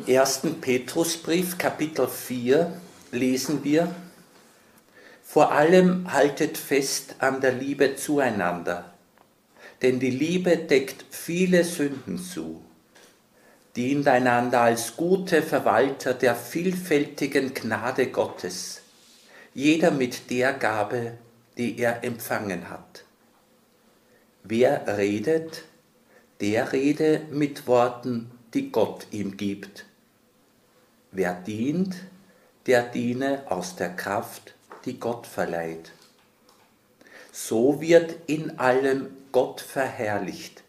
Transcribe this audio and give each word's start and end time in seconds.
Im 0.00 0.08
ersten 0.08 0.62
Petrusbrief, 0.62 1.58
Kapitel 1.58 2.08
4, 2.08 2.72
lesen 3.12 3.64
wir, 3.64 3.94
vor 5.22 5.52
allem 5.52 6.10
haltet 6.10 6.56
fest 6.56 7.16
an 7.18 7.42
der 7.42 7.52
Liebe 7.52 7.96
zueinander, 7.96 8.94
denn 9.82 10.00
die 10.00 10.10
Liebe 10.10 10.56
deckt 10.56 11.04
viele 11.10 11.64
Sünden 11.64 12.16
zu. 12.16 12.62
Dient 13.76 14.08
einander 14.08 14.62
als 14.62 14.96
gute 14.96 15.42
Verwalter 15.42 16.14
der 16.14 16.34
vielfältigen 16.34 17.52
Gnade 17.52 18.06
Gottes, 18.06 18.80
jeder 19.52 19.90
mit 19.90 20.30
der 20.30 20.54
Gabe, 20.54 21.18
die 21.58 21.78
er 21.78 22.02
empfangen 22.04 22.70
hat. 22.70 23.04
Wer 24.44 24.96
redet, 24.96 25.64
der 26.40 26.72
rede 26.72 27.20
mit 27.30 27.66
Worten, 27.66 28.30
die 28.54 28.72
Gott 28.72 29.06
ihm 29.10 29.36
gibt. 29.36 29.89
Wer 31.12 31.34
dient, 31.34 31.96
der 32.66 32.82
diene 32.82 33.44
aus 33.50 33.76
der 33.76 33.96
Kraft, 33.96 34.54
die 34.84 34.98
Gott 34.98 35.26
verleiht. 35.26 35.92
So 37.32 37.80
wird 37.80 38.16
in 38.28 38.58
allem 38.58 39.08
Gott 39.32 39.60
verherrlicht 39.60 40.62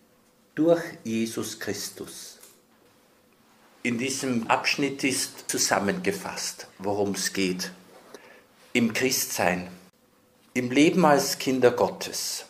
durch 0.55 0.84
Jesus 1.04 1.59
Christus. 1.59 2.38
In 3.84 3.98
diesem 3.98 4.48
Abschnitt 4.48 5.04
ist 5.04 5.49
zusammengefasst, 5.49 6.68
worum 6.77 7.12
es 7.12 7.34
geht. 7.34 7.71
Im 8.73 8.94
Christsein, 8.94 9.70
im 10.54 10.70
Leben 10.70 11.04
als 11.04 11.40
Kinder 11.40 11.71
Gottes. 11.71 12.46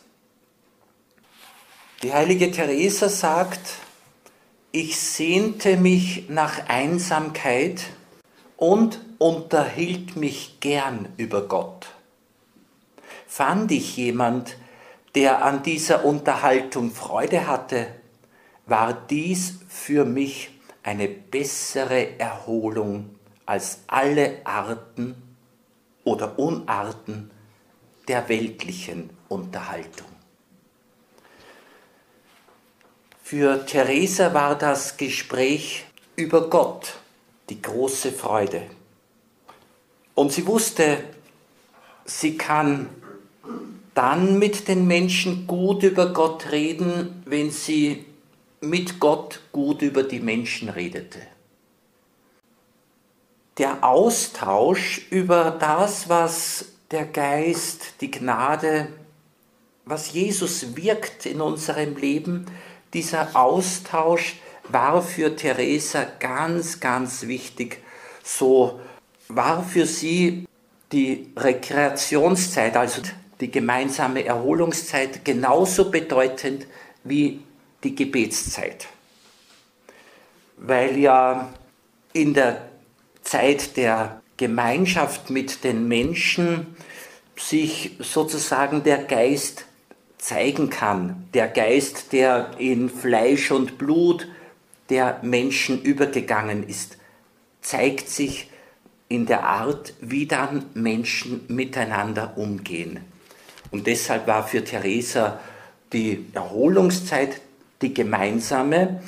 Die 2.04 2.12
heilige 2.12 2.52
Teresa 2.52 3.08
sagt, 3.08 3.76
ich 4.72 5.00
sehnte 5.00 5.76
mich 5.76 6.30
nach 6.30 6.70
Einsamkeit 6.70 7.84
und 8.56 9.02
unterhielt 9.18 10.16
mich 10.16 10.60
gern 10.60 11.10
über 11.18 11.48
Gott. 11.48 11.88
Fand 13.28 13.72
ich 13.72 13.98
jemand, 13.98 14.58
der 15.16 15.44
an 15.44 15.64
dieser 15.64 16.06
Unterhaltung 16.06 16.92
Freude 16.92 17.48
hatte, 17.48 17.88
war 18.66 18.94
dies 18.94 19.60
für 19.68 20.06
mich 20.06 20.52
eine 20.84 21.08
bessere 21.10 22.18
Erholung 22.18 23.16
als 23.46 23.82
alle 23.88 24.38
Arten 24.46 25.16
oder 26.06 26.40
Unarten 26.40 27.30
der 28.08 28.30
weltlichen 28.30 29.10
Unterhaltung. 29.28 30.11
Für 33.32 33.66
Theresa 33.66 34.34
war 34.34 34.58
das 34.58 34.98
Gespräch 34.98 35.86
über 36.18 36.50
Gott 36.50 36.96
die 37.50 37.62
große 37.62 38.12
Freude. 38.12 38.64
Und 40.16 40.34
sie 40.34 40.46
wusste, 40.46 40.98
sie 42.04 42.36
kann 42.36 42.90
dann 43.94 44.38
mit 44.38 44.68
den 44.68 44.86
Menschen 44.86 45.48
gut 45.48 45.84
über 45.84 46.12
Gott 46.12 46.52
reden, 46.52 47.24
wenn 47.26 47.52
sie 47.52 48.06
mit 48.60 49.00
Gott 49.00 49.40
gut 49.54 49.82
über 49.82 50.04
die 50.04 50.20
Menschen 50.20 50.68
redete. 50.68 51.22
Der 53.58 53.82
Austausch 53.82 55.08
über 55.10 55.52
das, 55.52 56.10
was 56.10 56.66
der 56.92 57.06
Geist, 57.06 57.94
die 58.02 58.12
Gnade, 58.12 58.90
was 59.86 60.12
Jesus 60.12 60.76
wirkt 60.76 61.26
in 61.26 61.40
unserem 61.40 61.96
Leben, 61.96 62.46
dieser 62.94 63.36
Austausch 63.36 64.36
war 64.70 65.02
für 65.02 65.36
Theresa 65.36 66.06
ganz, 66.20 66.80
ganz 66.80 67.28
wichtig. 67.28 67.82
So 68.24 68.80
war 69.28 69.64
für 69.64 69.86
sie 69.86 70.46
die 70.92 71.32
Rekreationszeit, 71.38 72.76
also 72.76 73.02
die 73.40 73.50
gemeinsame 73.50 74.26
Erholungszeit, 74.26 75.26
genauso 75.26 75.90
bedeutend 75.90 76.68
wie 77.04 77.42
die 77.84 77.96
Gebetszeit. 77.96 78.88
Weil 80.58 80.98
ja 80.98 81.52
in 82.14 82.34
der 82.34 82.70
Zeit 83.24 83.78
der 83.78 84.22
Gemeinschaft 84.38 85.30
mit 85.30 85.64
den 85.64 85.88
Menschen 85.88 86.76
sich 87.36 87.96
sozusagen 88.00 88.84
der 88.84 89.04
Geist 89.04 89.66
zeigen 90.22 90.70
kann. 90.70 91.28
Der 91.34 91.48
Geist, 91.48 92.14
der 92.14 92.52
in 92.60 92.90
Fleisch 92.90 93.52
und 93.52 93.78
Blut 93.78 94.28
der 94.90 95.20
Menschen 95.24 95.82
übergegangen 95.82 96.68
ist, 96.68 96.98
zeigt 97.62 98.08
sich 98.08 98.50
in 99.10 99.26
der 99.26 99.44
Art, 99.44 99.94
wie 100.00 100.28
dann 100.28 100.66
Menschen 100.74 101.42
miteinander 101.48 102.38
umgehen. 102.38 103.00
Und 103.72 103.88
deshalb 103.88 104.28
war 104.28 104.48
für 104.48 104.64
Theresa 104.64 105.40
die 105.92 106.28
Erholungszeit, 106.34 107.42
die 107.82 107.94
gemeinsame, 107.94 109.02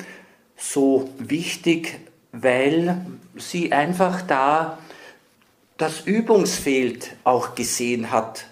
so 0.56 1.10
wichtig, 1.18 2.00
weil 2.32 3.06
sie 3.36 3.72
einfach 3.72 4.22
da 4.22 4.78
das 5.76 6.00
Übungsfeld 6.00 7.16
auch 7.22 7.54
gesehen 7.54 8.10
hat 8.10 8.46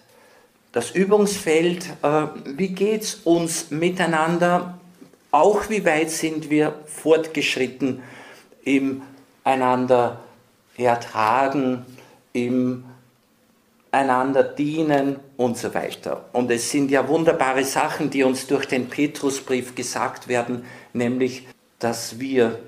das 0.73 0.91
Übungsfeld, 0.91 1.87
äh, 2.03 2.27
wie 2.47 2.69
geht 2.69 3.03
es 3.03 3.15
uns 3.15 3.71
miteinander, 3.71 4.79
auch 5.31 5.69
wie 5.69 5.85
weit 5.85 6.11
sind 6.11 6.51
wir 6.51 6.75
fortgeschritten 6.87 8.03
im 8.65 9.03
einander 9.45 10.21
ertragen, 10.77 11.85
im 12.33 12.85
einander 13.91 14.43
dienen 14.43 15.17
und 15.37 15.59
so 15.59 15.75
weiter. 15.75 16.25
Und 16.33 16.51
es 16.51 16.71
sind 16.71 16.91
ja 16.91 17.07
wunderbare 17.09 17.65
Sachen, 17.65 18.09
die 18.09 18.23
uns 18.23 18.47
durch 18.47 18.67
den 18.67 18.89
Petrusbrief 18.89 19.75
gesagt 19.75 20.29
werden, 20.29 20.65
nämlich, 20.95 21.47
dass 21.79 22.19
wir 22.19 22.59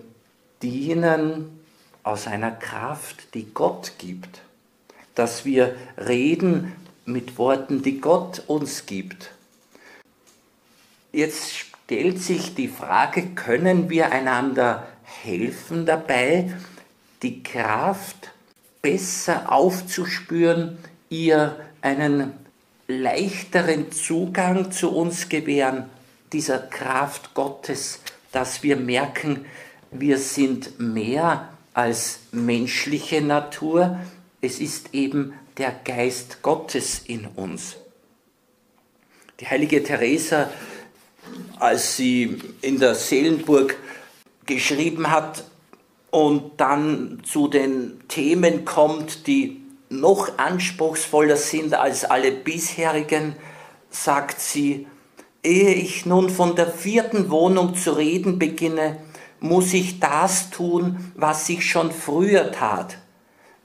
dienen 0.63 1.61
aus 2.03 2.27
einer 2.27 2.51
Kraft, 2.51 3.35
die 3.35 3.47
Gott 3.55 3.93
gibt, 3.99 4.43
dass 5.15 5.47
wir 5.47 5.75
reden 5.97 6.73
mit 7.07 7.39
Worten, 7.39 7.83
die 7.83 8.01
Gott 8.01 8.43
uns 8.47 8.87
gibt. 8.87 9.31
Jetzt 11.13 11.53
stellt 11.57 12.21
sich 12.21 12.55
die 12.55 12.69
Frage, 12.69 13.35
können 13.35 13.91
wir 13.91 14.11
einander 14.11 14.87
helfen 15.03 15.87
dabei, 15.87 16.53
die 17.23 17.43
Kraft 17.43 18.33
besser 18.83 19.53
aufzuspüren, 19.53 20.79
ihr 21.09 21.57
einen 21.81 22.33
leichteren 22.89 23.93
Zugang 23.93 24.73
zu 24.73 24.91
uns 24.91 25.29
gewähren, 25.29 25.85
dieser 26.33 26.59
Kraft 26.59 27.35
Gottes, 27.35 28.01
dass 28.33 28.63
wir 28.63 28.77
merken, 28.77 29.45
wir 29.91 30.19
sind 30.19 30.81
mehr 30.81 31.49
als 31.73 32.21
menschliche 32.33 33.23
Natur, 33.23 33.99
es 34.41 34.59
ist 34.59 34.93
eben 34.93 35.33
der 35.59 35.73
Geist 35.85 36.43
Gottes 36.43 37.01
in 37.07 37.27
uns. 37.37 37.77
Die 39.41 39.47
heilige 39.47 39.83
Teresa, 39.83 40.51
als 41.59 41.97
sie 41.97 42.39
in 42.61 42.79
der 42.79 42.95
Seelenburg 42.95 43.77
geschrieben 44.47 45.11
hat 45.11 45.45
und 46.11 46.53
dann 46.61 47.23
zu 47.25 47.49
den 47.49 48.01
Themen 48.09 48.65
kommt, 48.65 49.27
die 49.27 49.61
noch 49.89 50.39
anspruchsvoller 50.39 51.37
sind 51.37 51.75
als 51.75 52.05
alle 52.05 52.33
bisherigen, 52.33 53.37
sagt 53.91 54.41
sie, 54.41 54.87
ehe 55.43 55.75
ich 55.75 56.07
nun 56.07 56.31
von 56.31 56.57
der 56.57 56.69
vierten 56.69 57.31
Wohnung 57.31 57.75
zu 57.75 57.93
reden 57.93 58.39
beginne, 58.39 59.01
muss 59.41 59.73
ich 59.73 60.01
das 60.01 60.51
tun, 60.51 61.13
was 61.15 61.49
ich 61.49 61.69
schon 61.69 61.93
früher 61.93 62.51
tat, 62.51 62.99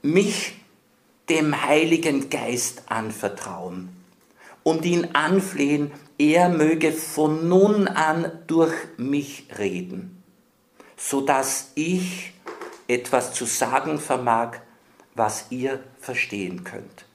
mich 0.02 0.59
dem 1.30 1.64
Heiligen 1.64 2.28
Geist 2.28 2.82
anvertrauen 2.88 3.88
und 4.64 4.84
ihn 4.84 5.10
anflehen, 5.14 5.92
er 6.18 6.48
möge 6.48 6.92
von 6.92 7.48
nun 7.48 7.88
an 7.88 8.30
durch 8.48 8.74
mich 8.98 9.46
reden, 9.56 10.22
so 10.96 11.20
dass 11.20 11.70
ich 11.76 12.32
etwas 12.88 13.32
zu 13.32 13.46
sagen 13.46 13.98
vermag, 13.98 14.58
was 15.14 15.46
ihr 15.50 15.82
verstehen 16.00 16.64
könnt. 16.64 17.06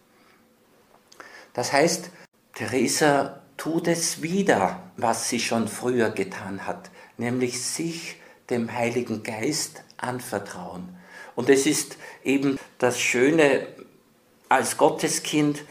Das 1.54 1.74
heißt, 1.74 2.10
Theresa 2.54 3.42
tut 3.58 3.88
es 3.88 4.22
wieder, 4.22 4.82
was 4.96 5.30
sie 5.30 5.40
schon 5.40 5.68
früher 5.68 6.10
getan 6.10 6.66
hat, 6.66 6.90
nämlich 7.18 7.62
sich 7.62 8.16
dem 8.50 8.72
Heiligen 8.72 9.24
Geist 9.24 9.84
anvertrauen. 9.98 10.98
Und 11.36 11.50
es 11.50 11.66
ist 11.66 11.98
eben 12.24 12.58
das 12.78 13.00
Schöne 13.00 13.68
als 14.50 14.78
Gotteskind, 14.78 15.64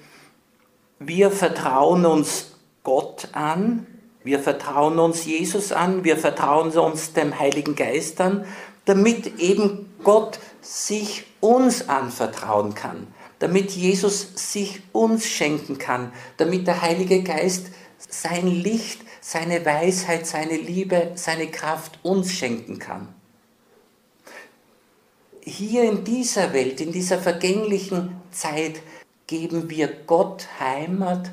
wir 0.99 1.31
vertrauen 1.31 2.07
uns 2.07 2.57
Gott 2.83 3.29
an, 3.33 3.87
wir 4.23 4.39
vertrauen 4.39 4.99
uns 4.99 5.25
Jesus 5.25 5.73
an, 5.73 6.05
wir 6.05 6.17
vertrauen 6.17 6.71
uns 6.71 7.13
dem 7.13 7.39
Heiligen 7.39 7.77
Geist 7.77 8.21
an, 8.21 8.47
damit 8.85 9.39
eben 9.39 9.93
Gott 10.03 10.39
sich 10.61 11.25
uns 11.41 11.89
anvertrauen 11.89 12.75
kann, 12.75 13.07
damit 13.39 13.73
Jesus 13.73 14.29
sich 14.35 14.83
uns 14.93 15.27
schenken 15.27 15.79
kann, 15.79 16.13
damit 16.37 16.67
der 16.67 16.81
Heilige 16.81 17.23
Geist 17.23 17.67
sein 17.99 18.47
Licht, 18.47 19.01
seine 19.21 19.65
Weisheit, 19.65 20.27
seine 20.27 20.57
Liebe, 20.57 21.13
seine 21.15 21.51
Kraft 21.51 21.99
uns 22.03 22.33
schenken 22.33 22.79
kann. 22.79 23.09
Hier 25.41 25.85
in 25.85 26.05
dieser 26.05 26.55
Welt, 26.55 26.81
in 26.81 26.93
dieser 26.93 27.19
vergänglichen 27.19 28.21
Zeit, 28.35 28.83
geben 29.27 29.71
wir 29.71 29.89
Gott 30.07 30.47
Heimat 30.61 31.31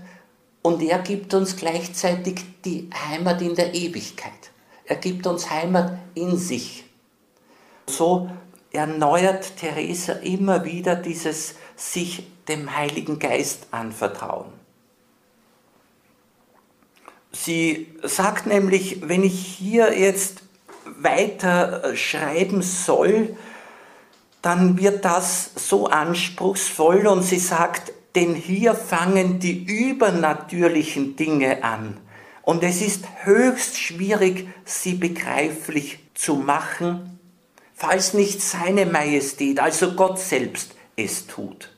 und 0.62 0.81
er 0.81 1.00
gibt 1.00 1.33
uns 1.33 1.57
gleichzeitig 1.57 2.42
die 2.63 2.89
Heimat 2.94 3.42
in 3.42 3.56
der 3.56 3.74
Ewigkeit. 3.74 4.51
Er 4.86 4.95
gibt 4.95 5.27
uns 5.27 5.50
Heimat 5.50 5.98
in 6.15 6.38
sich. 6.38 6.86
So 7.88 8.30
erneuert 8.71 9.57
Theresa 9.57 10.13
immer 10.13 10.65
wieder 10.65 10.95
dieses 10.95 11.56
sich 11.75 12.24
dem 12.48 12.75
Heiligen 12.75 13.19
Geist 13.19 13.68
anvertrauen. 13.71 14.51
Sie 17.31 17.88
sagt 18.03 18.45
nämlich, 18.45 19.07
wenn 19.07 19.24
ich 19.24 19.39
hier 19.39 19.98
jetzt 19.98 20.44
weiter 20.86 21.95
schreiben 21.95 22.62
soll, 22.62 23.36
dann 24.41 24.77
wird 24.77 25.05
das 25.05 25.51
so 25.55 25.88
anspruchsvoll 25.88 27.07
und 27.07 27.23
sie 27.23 27.39
sagt, 27.39 27.93
denn 28.15 28.35
hier 28.35 28.73
fangen 28.73 29.39
die 29.39 29.63
übernatürlichen 29.63 31.15
Dinge 31.15 31.63
an. 31.63 31.97
Und 32.41 32.63
es 32.63 32.81
ist 32.81 33.05
höchst 33.23 33.77
schwierig, 33.77 34.47
sie 34.65 34.95
begreiflich 34.95 35.99
zu 36.15 36.35
machen, 36.35 37.19
falls 37.75 38.13
nicht 38.13 38.41
seine 38.41 38.85
Majestät, 38.85 39.59
also 39.59 39.93
Gott 39.93 40.19
selbst, 40.19 40.75
es 40.95 41.27
tut. 41.27 41.71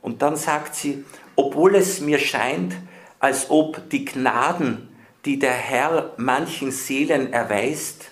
Und 0.00 0.22
dann 0.22 0.36
sagt 0.36 0.74
sie, 0.74 1.04
obwohl 1.36 1.74
es 1.74 2.00
mir 2.00 2.18
scheint, 2.18 2.76
als 3.18 3.50
ob 3.50 3.90
die 3.90 4.04
Gnaden, 4.04 4.88
die 5.24 5.38
der 5.38 5.52
Herr 5.52 6.14
manchen 6.16 6.70
Seelen 6.70 7.32
erweist, 7.32 8.10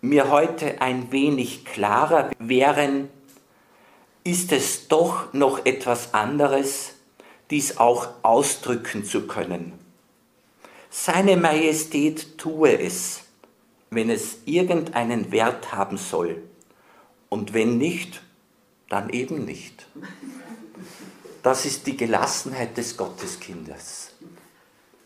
mir 0.00 0.30
heute 0.30 0.80
ein 0.80 1.12
wenig 1.12 1.64
klarer 1.64 2.30
wären, 2.38 3.08
ist 4.24 4.52
es 4.52 4.88
doch 4.88 5.32
noch 5.32 5.64
etwas 5.66 6.14
anderes, 6.14 6.94
dies 7.50 7.78
auch 7.78 8.08
ausdrücken 8.22 9.04
zu 9.04 9.26
können. 9.26 9.72
Seine 10.90 11.36
Majestät 11.36 12.38
tue 12.38 12.78
es, 12.80 13.22
wenn 13.90 14.10
es 14.10 14.38
irgendeinen 14.44 15.32
Wert 15.32 15.72
haben 15.72 15.96
soll, 15.96 16.42
und 17.28 17.54
wenn 17.54 17.78
nicht, 17.78 18.22
dann 18.88 19.08
eben 19.10 19.44
nicht. 19.44 19.86
Das 21.42 21.64
ist 21.64 21.86
die 21.86 21.96
Gelassenheit 21.96 22.76
des 22.76 22.96
Gotteskindes. 22.96 24.10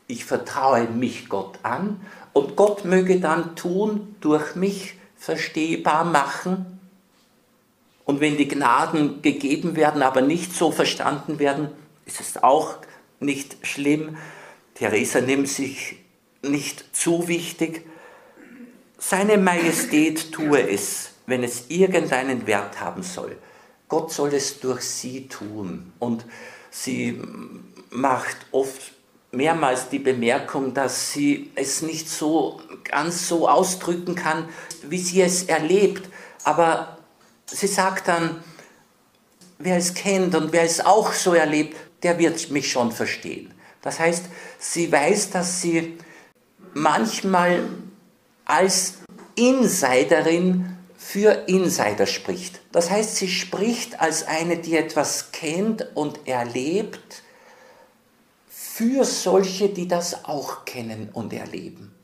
Ich 0.07 0.25
vertraue 0.25 0.85
mich 0.89 1.29
Gott 1.29 1.59
an 1.63 2.01
und 2.33 2.57
Gott 2.57 2.85
möge 2.85 3.21
dann 3.21 3.57
tun, 3.57 4.17
durch 4.21 4.55
mich 4.55 4.95
verstehbar 5.17 6.05
machen. 6.05 6.81
Und 8.05 8.21
wenn 8.21 8.37
die 8.37 8.49
Gnaden 8.49 9.23
gegeben 9.23 9.77
werden, 9.77 10.03
aber 10.03 10.21
nicht 10.21 10.53
so 10.53 10.71
verstanden 10.71 11.39
werden, 11.39 11.69
ist 12.05 12.21
es 12.21 12.43
auch 12.43 12.77
nicht 13.21 13.57
schlimm. 13.67 14.19
Theresa 14.75 15.21
nimmt 15.21 15.49
sich 15.49 15.97
nicht 16.43 16.95
zu 16.95 17.29
wichtig. 17.29 17.87
Seine 18.99 19.39
Majestät 19.39 20.33
tue 20.33 20.69
es, 20.69 21.11
wenn 21.27 21.43
es 21.43 21.67
irgendeinen 21.69 22.47
Wert 22.47 22.81
haben 22.81 23.03
soll. 23.03 23.37
Gott 23.89 24.13
soll 24.13 24.35
es 24.35 24.61
durch 24.61 24.83
sie 24.83 25.29
tun. 25.29 25.93
Und 25.99 26.25
sie 26.71 27.21
macht 27.91 28.37
oft 28.51 28.94
mehrmals 29.37 29.89
die 29.89 29.99
Bemerkung, 29.99 30.75
dass 30.75 31.13
sie 31.13 31.51
es 31.55 31.83
nicht 31.83 32.09
so 32.09 32.61
ganz 32.85 33.29
so 33.29 33.49
ausdrücken 33.49 34.15
kann, 34.15 34.49
wie 34.83 34.99
sie 34.99 35.23
es 35.23 35.45
erlebt. 35.45 36.09
Aber 36.45 36.99
sie 37.47 37.67
sagt 37.67 38.09
dann, 38.09 38.43
wer 39.59 39.77
es 39.77 39.95
kennt 39.95 40.35
und 40.35 40.53
wer 40.53 40.63
es 40.63 40.81
auch 40.85 41.13
so 41.13 41.35
erlebt, 41.35 41.77
der 42.03 42.19
wird 42.19 42.51
mich 42.51 42.71
schon 42.71 42.93
verstehen. 42.93 43.53
Das 43.83 43.99
heißt, 43.99 44.25
sie 44.59 44.91
weiß, 44.91 45.31
dass 45.31 45.61
sie 45.61 45.99
manchmal 46.75 47.69
als 48.45 48.95
Insiderin 49.37 50.77
für 50.97 51.49
Insider 51.49 52.07
spricht. 52.07 52.61
Das 52.73 52.91
heißt, 52.91 53.17
sie 53.17 53.29
spricht 53.29 54.01
als 54.01 54.27
eine, 54.27 54.57
die 54.57 54.77
etwas 54.77 55.33
kennt 55.33 55.87
und 55.95 56.27
erlebt, 56.27 57.23
für 58.77 59.05
solche, 59.05 59.69
die 59.69 59.87
das 59.87 60.25
auch 60.25 60.65
kennen 60.65 61.09
und 61.13 61.33
erleben. 61.33 61.95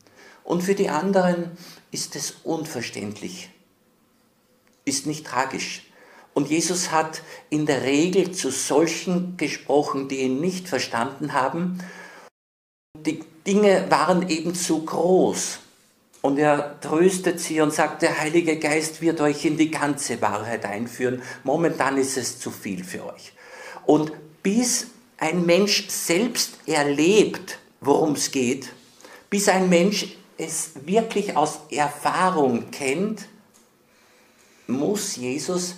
Und 0.44 0.62
für 0.62 0.76
die 0.76 0.88
anderen 0.88 1.50
ist 1.90 2.14
es 2.14 2.36
unverständlich, 2.44 3.50
ist 4.84 5.04
nicht 5.04 5.26
tragisch. 5.26 5.90
Und 6.32 6.48
Jesus 6.48 6.92
hat 6.92 7.22
in 7.48 7.66
der 7.66 7.82
Regel 7.82 8.30
zu 8.30 8.52
solchen 8.52 9.36
gesprochen, 9.36 10.06
die 10.06 10.20
ihn 10.20 10.40
nicht 10.40 10.68
verstanden 10.68 11.32
haben. 11.32 11.82
Die 12.96 13.24
Dinge 13.44 13.90
waren 13.90 14.28
eben 14.28 14.54
zu 14.54 14.84
groß. 14.84 15.58
Und 16.22 16.38
er 16.38 16.80
tröstet 16.80 17.40
sie 17.40 17.60
und 17.60 17.74
sagt, 17.74 18.02
der 18.02 18.20
Heilige 18.20 18.60
Geist 18.60 19.00
wird 19.00 19.20
euch 19.20 19.44
in 19.44 19.56
die 19.56 19.72
ganze 19.72 20.22
Wahrheit 20.22 20.64
einführen. 20.64 21.20
Momentan 21.42 21.96
ist 21.96 22.16
es 22.16 22.38
zu 22.38 22.52
viel 22.52 22.84
für 22.84 23.06
euch. 23.12 23.32
Und 23.86 24.12
bis 24.44 24.86
ein 25.20 25.44
Mensch 25.44 25.88
selbst 25.88 26.58
erlebt, 26.66 27.58
worum 27.80 28.12
es 28.12 28.30
geht, 28.30 28.72
bis 29.28 29.48
ein 29.48 29.68
Mensch 29.68 30.16
es 30.38 30.70
wirklich 30.86 31.36
aus 31.36 31.60
Erfahrung 31.70 32.70
kennt, 32.70 33.28
muss 34.66 35.16
Jesus 35.16 35.76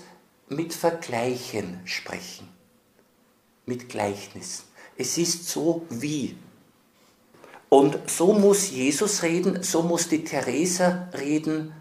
mit 0.49 0.73
Vergleichen 0.73 1.81
sprechen, 1.85 2.49
mit 3.67 3.89
Gleichnissen. 3.89 4.65
Es 4.97 5.19
ist 5.19 5.49
so 5.49 5.87
wie. 5.91 6.37
Und 7.69 7.99
so 8.09 8.35
muss 8.35 8.71
Jesus 8.71 9.23
reden, 9.23 9.63
so 9.63 9.83
muss 9.83 10.09
die 10.09 10.23
Theresa 10.23 11.09
reden, 11.19 11.73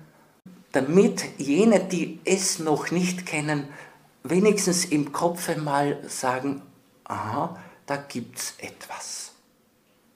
damit 0.71 1.23
jene, 1.37 1.81
die 1.81 2.19
es 2.23 2.57
noch 2.57 2.89
nicht 2.89 3.25
kennen, 3.25 3.67
wenigstens 4.23 4.85
im 4.85 5.11
Kopf 5.11 5.55
mal 5.57 6.01
sagen, 6.07 6.63
aha, 7.11 7.57
da 7.85 7.97
gibt 7.97 8.37
es 8.37 8.53
etwas. 8.59 9.33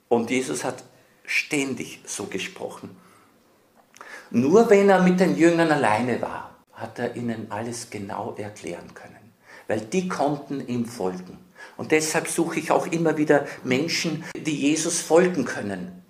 Und 0.08 0.30
Jesus 0.30 0.64
hat 0.64 0.82
ständig 1.24 2.00
so 2.06 2.24
gesprochen. 2.24 2.96
Nur 4.30 4.70
wenn 4.70 4.88
er 4.88 5.02
mit 5.02 5.20
den 5.20 5.36
Jüngern 5.36 5.70
alleine 5.70 6.20
war, 6.22 6.56
hat 6.72 6.98
er 6.98 7.14
ihnen 7.16 7.50
alles 7.50 7.90
genau 7.90 8.34
erklären 8.36 8.94
können, 8.94 9.32
weil 9.66 9.80
die 9.80 10.08
konnten 10.08 10.66
ihm 10.66 10.86
folgen. 10.86 11.38
Und 11.76 11.92
deshalb 11.92 12.28
suche 12.28 12.60
ich 12.60 12.70
auch 12.70 12.86
immer 12.86 13.16
wieder 13.16 13.46
Menschen, 13.64 14.24
die 14.36 14.56
Jesus 14.56 15.00
folgen 15.00 15.44
können, 15.44 16.02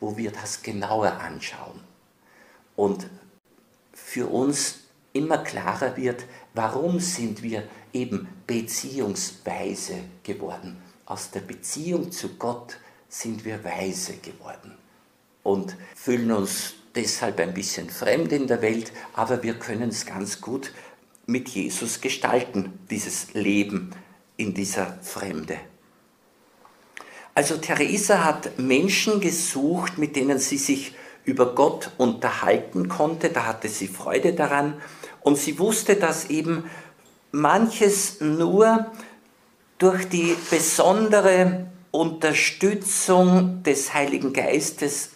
wo 0.00 0.16
wir 0.16 0.30
das 0.30 0.62
genauer 0.62 1.12
anschauen. 1.20 1.80
Und 2.76 3.06
für 3.92 4.26
uns 4.26 4.80
immer 5.12 5.38
klarer 5.38 5.96
wird, 5.96 6.24
warum 6.54 7.00
sind 7.00 7.42
wir 7.42 7.64
eben 7.92 8.28
beziehungsweise 8.46 9.94
geworden. 10.22 10.76
Aus 11.06 11.30
der 11.30 11.40
Beziehung 11.40 12.10
zu 12.12 12.36
Gott 12.36 12.78
sind 13.08 13.44
wir 13.44 13.62
weise 13.64 14.14
geworden 14.16 14.74
und 15.42 15.76
fühlen 15.94 16.32
uns 16.32 16.74
deshalb 16.94 17.40
ein 17.40 17.54
bisschen 17.54 17.90
fremd 17.90 18.32
in 18.32 18.46
der 18.46 18.62
Welt, 18.62 18.92
aber 19.14 19.42
wir 19.42 19.54
können 19.54 19.90
es 19.90 20.06
ganz 20.06 20.40
gut 20.40 20.72
mit 21.26 21.48
Jesus 21.48 22.00
gestalten, 22.00 22.78
dieses 22.90 23.34
Leben 23.34 23.90
in 24.36 24.54
dieser 24.54 24.98
Fremde. 25.02 25.58
Also 27.34 27.56
Theresa 27.56 28.24
hat 28.24 28.58
Menschen 28.58 29.20
gesucht, 29.20 29.96
mit 29.96 30.16
denen 30.16 30.38
sie 30.38 30.58
sich 30.58 30.94
über 31.24 31.54
Gott 31.54 31.92
unterhalten 31.98 32.88
konnte, 32.88 33.30
da 33.30 33.46
hatte 33.46 33.68
sie 33.68 33.88
Freude 33.88 34.34
daran 34.34 34.74
und 35.20 35.38
sie 35.38 35.58
wusste, 35.58 35.96
dass 35.96 36.30
eben 36.30 36.68
manches 37.32 38.20
nur 38.20 38.92
durch 39.78 40.08
die 40.08 40.36
besondere 40.50 41.66
Unterstützung 41.90 43.62
des 43.62 43.92
Heiligen 43.92 44.32
Geistes 44.32 45.10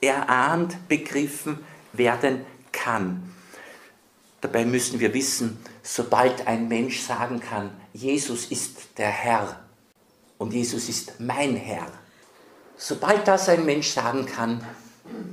erahnt, 0.00 0.88
begriffen 0.88 1.58
werden 1.92 2.44
kann. 2.72 3.32
Dabei 4.40 4.64
müssen 4.64 5.00
wir 5.00 5.12
wissen, 5.12 5.58
sobald 5.82 6.46
ein 6.46 6.68
Mensch 6.68 7.00
sagen 7.00 7.40
kann, 7.40 7.70
Jesus 7.92 8.46
ist 8.46 8.98
der 8.98 9.10
Herr 9.10 9.60
und 10.38 10.52
Jesus 10.52 10.88
ist 10.88 11.18
mein 11.20 11.56
Herr, 11.56 11.86
sobald 12.76 13.26
das 13.26 13.48
ein 13.48 13.64
Mensch 13.64 13.90
sagen 13.90 14.26
kann, 14.26 14.64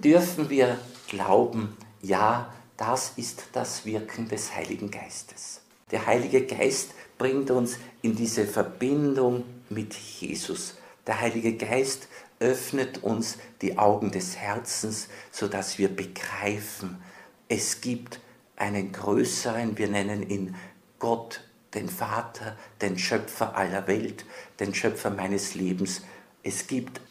dürfen 0.03 0.49
wir 0.49 0.79
glauben, 1.07 1.77
Ja, 2.01 2.53
das 2.75 3.13
ist 3.15 3.43
das 3.53 3.85
Wirken 3.85 4.27
des 4.27 4.53
Heiligen 4.53 4.91
Geistes. 4.91 5.62
Der 5.93 6.07
Heilige 6.07 6.47
Geist 6.47 6.89
bringt 7.19 7.51
uns 7.51 7.77
in 8.01 8.15
diese 8.15 8.47
Verbindung 8.47 9.45
mit 9.69 9.93
Jesus. 9.93 10.75
Der 11.05 11.21
Heilige 11.21 11.55
Geist 11.55 12.07
öffnet 12.39 13.03
uns 13.03 13.37
die 13.61 13.77
Augen 13.77 14.09
des 14.09 14.35
Herzens, 14.35 15.07
sodass 15.31 15.77
wir 15.77 15.89
begreifen, 15.89 16.97
es 17.47 17.79
gibt 17.79 18.19
einen 18.55 18.91
größeren, 18.91 19.77
wir 19.77 19.87
nennen 19.87 20.27
ihn 20.27 20.55
Gott, 20.97 21.41
den 21.75 21.89
Vater, 21.89 22.57
den 22.81 22.97
Schöpfer 22.97 23.55
aller 23.55 23.85
Welt, 23.85 24.25
den 24.59 24.73
Schöpfer 24.73 25.11
meines 25.11 25.53
Lebens. 25.53 26.01
Es 26.41 26.65
gibt 26.65 27.01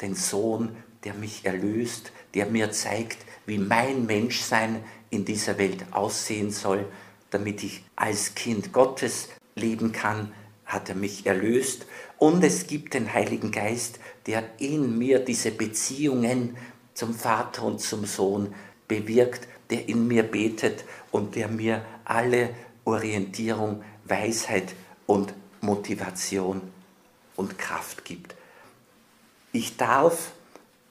den 0.00 0.14
Sohn, 0.14 0.74
der 1.04 1.12
mich 1.12 1.44
erlöst, 1.44 2.10
der 2.32 2.46
mir 2.46 2.72
zeigt, 2.72 3.18
wie 3.44 3.58
mein 3.58 4.06
Menschsein 4.06 4.82
in 5.10 5.26
dieser 5.26 5.58
Welt 5.58 5.84
aussehen 5.90 6.50
soll, 6.50 6.86
damit 7.30 7.62
ich 7.62 7.82
als 7.96 8.34
Kind 8.34 8.72
Gottes 8.72 9.28
leben 9.54 9.92
kann, 9.92 10.32
hat 10.64 10.88
er 10.88 10.94
mich 10.94 11.26
erlöst. 11.26 11.86
Und 12.18 12.44
es 12.44 12.66
gibt 12.66 12.94
den 12.94 13.12
Heiligen 13.12 13.50
Geist, 13.50 13.98
der 14.26 14.44
in 14.58 14.98
mir 14.98 15.18
diese 15.18 15.50
Beziehungen 15.50 16.56
zum 16.94 17.14
Vater 17.14 17.64
und 17.64 17.80
zum 17.80 18.04
Sohn 18.04 18.54
bewirkt, 18.86 19.48
der 19.70 19.88
in 19.88 20.06
mir 20.06 20.22
betet 20.22 20.84
und 21.10 21.34
der 21.36 21.48
mir 21.48 21.84
alle 22.04 22.54
Orientierung, 22.84 23.82
Weisheit 24.04 24.74
und 25.06 25.32
Motivation 25.60 26.60
und 27.36 27.58
Kraft 27.58 28.04
gibt. 28.04 28.34
Ich 29.52 29.76
darf 29.76 30.32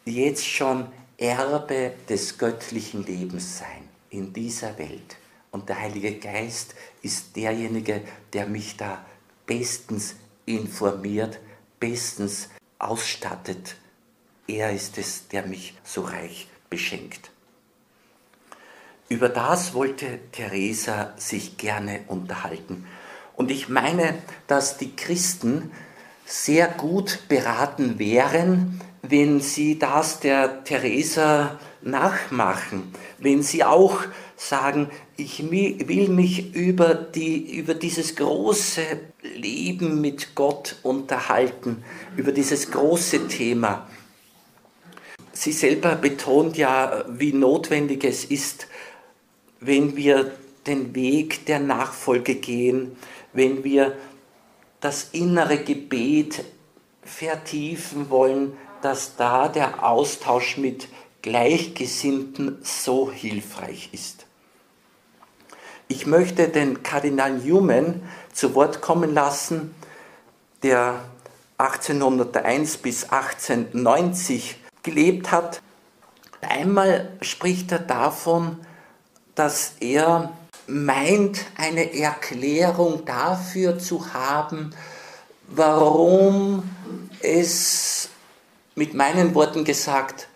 jetzt 0.05 0.45
schon 0.45 0.87
Erbe 1.17 1.93
des 2.07 2.37
göttlichen 2.37 3.05
Lebens 3.05 3.59
sein 3.59 3.87
in 4.09 4.33
dieser 4.33 4.77
Welt. 4.77 5.17
Und 5.51 5.69
der 5.69 5.79
Heilige 5.79 6.15
Geist 6.15 6.75
ist 7.01 7.35
derjenige, 7.35 8.01
der 8.33 8.45
mich 8.45 8.77
da 8.77 9.03
bestens 9.45 10.15
informiert, 10.45 11.39
bestens 11.79 12.49
ausstattet. 12.77 13.75
Er 14.47 14.71
ist 14.71 14.97
es, 14.97 15.27
der 15.27 15.45
mich 15.45 15.75
so 15.83 16.01
reich 16.01 16.47
beschenkt. 16.69 17.31
Über 19.09 19.29
das 19.29 19.73
wollte 19.73 20.19
Theresa 20.31 21.13
sich 21.17 21.57
gerne 21.57 22.01
unterhalten. 22.07 22.85
Und 23.35 23.49
ich 23.49 23.69
meine, 23.69 24.13
dass 24.45 24.77
die 24.77 24.95
Christen 24.95 25.71
sehr 26.25 26.67
gut 26.67 27.21
beraten 27.27 27.97
wären, 27.97 28.81
wenn 29.01 29.39
sie 29.39 29.79
das 29.79 30.19
der 30.19 30.63
Theresa 30.63 31.59
nachmachen, 31.81 32.93
wenn 33.17 33.41
sie 33.43 33.63
auch 33.63 34.01
sagen, 34.35 34.89
ich 35.17 35.49
will 35.51 36.09
mich 36.09 36.55
über, 36.55 36.93
die, 36.93 37.57
über 37.57 37.73
dieses 37.73 38.15
große 38.15 38.81
Leben 39.35 40.01
mit 40.01 40.35
Gott 40.35 40.77
unterhalten, 40.83 41.83
über 42.15 42.31
dieses 42.31 42.71
große 42.71 43.27
Thema. 43.27 43.87
Sie 45.33 45.51
selber 45.51 45.95
betont 45.95 46.57
ja, 46.57 47.05
wie 47.07 47.33
notwendig 47.33 48.03
es 48.03 48.25
ist, 48.25 48.67
wenn 49.59 49.95
wir 49.95 50.31
den 50.67 50.95
Weg 50.95 51.45
der 51.45 51.59
Nachfolge 51.59 52.35
gehen, 52.35 52.97
wenn 53.33 53.63
wir 53.63 53.97
das 54.79 55.09
innere 55.11 55.57
Gebet 55.57 56.43
vertiefen 57.03 58.09
wollen, 58.09 58.53
dass 58.81 59.15
da 59.15 59.47
der 59.47 59.83
Austausch 59.85 60.57
mit 60.57 60.87
Gleichgesinnten 61.21 62.59
so 62.63 63.11
hilfreich 63.11 63.89
ist. 63.91 64.25
Ich 65.87 66.05
möchte 66.05 66.47
den 66.49 66.83
Kardinal 66.83 67.33
Newman 67.39 68.01
zu 68.31 68.55
Wort 68.55 68.79
kommen 68.81 69.13
lassen, 69.13 69.73
der 70.61 71.01
1801 71.57 72.77
bis 72.77 73.05
1890 73.05 74.57
gelebt 74.83 75.31
hat. 75.31 75.61
Einmal 76.41 77.11
spricht 77.21 77.71
er 77.71 77.79
davon, 77.79 78.57
dass 79.35 79.73
er 79.79 80.31
meint, 80.67 81.45
eine 81.57 81.93
Erklärung 81.93 83.03
dafür 83.05 83.79
zu 83.79 84.13
haben, 84.13 84.71
warum 85.47 86.63
es 87.21 87.98
mit 88.79 88.93
meinen 88.93 89.35
Worten 89.35 89.65
gesagt 89.65 90.29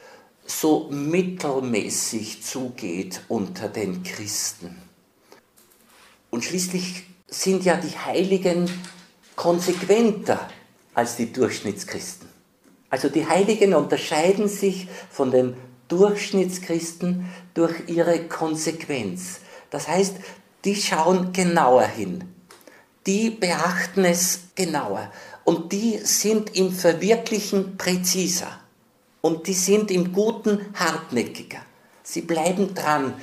so 0.46 0.90
mittelmäßig 0.92 2.44
zugeht 2.44 3.22
unter 3.30 3.70
den 3.70 4.04
Christen. 4.04 4.82
Und 6.30 6.44
schließlich 6.44 7.06
sind 7.26 7.64
ja 7.64 7.78
die 7.78 7.98
Heiligen 7.98 8.70
konsequenter 9.38 10.50
als 10.94 11.16
die 11.16 11.32
Durchschnittschristen. 11.32 12.28
Also 12.90 13.08
die 13.08 13.26
Heiligen 13.26 13.74
unterscheiden 13.74 14.50
sich 14.50 14.90
von 15.10 15.32
den 15.32 15.56
Durchschnittschristen 15.88 17.30
durch 17.54 17.88
ihre 17.88 18.28
Konsequenz. 18.28 19.40
Das 19.70 19.88
heißt, 19.88 20.16
die 20.66 20.76
schauen 20.76 21.32
genauer 21.32 21.86
hin. 21.86 22.26
Die 23.06 23.30
beachten 23.30 24.04
es 24.04 24.42
genauer. 24.54 25.10
Und 25.44 25.72
die 25.72 25.98
sind 25.98 26.56
im 26.56 26.72
Verwirklichen 26.72 27.78
präziser. 27.78 28.60
Und 29.22 29.48
die 29.48 29.54
sind 29.54 29.92
im 29.92 30.14
Guten 30.14 30.74
hartnäckiger. 30.74 31.60
Sie 32.04 32.22
bleiben 32.22 32.74
dran. 32.74 33.14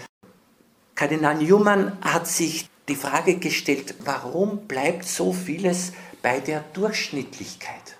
Kardinal 0.94 1.36
Newman 1.36 1.98
hat 2.00 2.26
sich 2.26 2.68
die 2.88 2.96
Frage 2.96 3.36
gestellt, 3.36 3.94
warum 4.04 4.66
bleibt 4.66 5.04
so 5.04 5.32
vieles 5.32 5.92
bei 6.22 6.40
der 6.40 6.64
Durchschnittlichkeit 6.72 7.96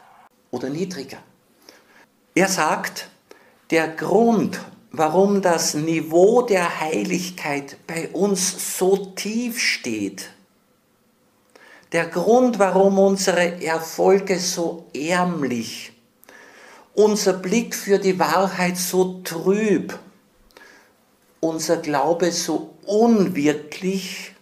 oder 0.51 0.69
niedriger? 0.69 1.19
Er 2.35 2.49
sagt, 2.49 3.09
der 3.71 3.89
Grund, 3.89 4.61
warum 4.91 5.43
das 5.43 5.75
Niveau 5.75 6.43
der 6.43 6.81
Heiligkeit 6.81 7.77
bei 7.87 8.09
uns 8.09 8.79
so 8.79 8.97
tief 9.15 9.61
steht, 9.61 10.31
der 11.93 12.07
Grund, 12.07 12.59
warum 12.59 12.99
unsere 12.99 13.63
Erfolge 13.63 14.39
so 14.39 14.87
ärmlich, 14.95 15.93
unser 16.95 17.33
Blick 17.33 17.75
für 17.75 17.99
die 17.99 18.19
Wahrheit 18.19 18.77
so 18.77 19.21
trüb, 19.25 19.99
unser 21.41 21.79
Glaube 21.79 22.31
so 22.31 22.75
unwirklich 22.85 24.35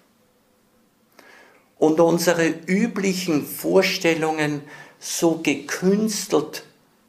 und 1.78 2.00
unsere 2.00 2.48
üblichen 2.48 3.46
Vorstellungen 3.46 4.62
so 4.98 5.38
gekünstelt 5.42 6.64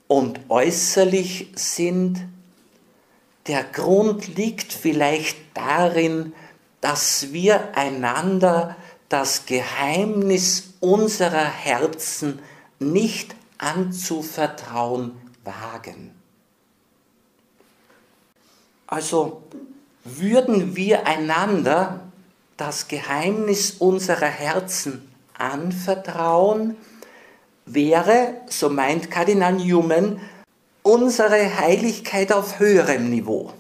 und 0.08 0.40
äußerlich 0.50 1.52
sind, 1.56 2.20
der 3.48 3.64
Grund 3.64 4.36
liegt 4.36 4.72
vielleicht 4.74 5.38
darin, 5.56 6.34
dass 6.82 7.34
wir 7.34 7.76
einander 7.76 8.76
das 9.10 9.46
Geheimnis 9.46 10.76
unserer 10.80 11.46
Herzen 11.46 12.40
nicht 12.80 13.36
anzuvertrauen 13.58 15.12
wagen. 15.44 16.12
Also 18.88 19.44
würden 20.04 20.76
wir 20.76 21.06
einander 21.06 22.00
das 22.58 22.88
Geheimnis 22.88 23.72
unserer 23.80 24.28
Herzen 24.28 25.10
anvertrauen, 25.38 26.76
wäre, 27.66 28.36
so 28.48 28.70
meint 28.70 29.12
Kardinal 29.12 29.54
Newman, 29.54 30.20
unsere 30.82 31.60
Heiligkeit 31.60 32.32
auf 32.34 32.60
höherem 32.60 33.10
Niveau. 33.10 33.54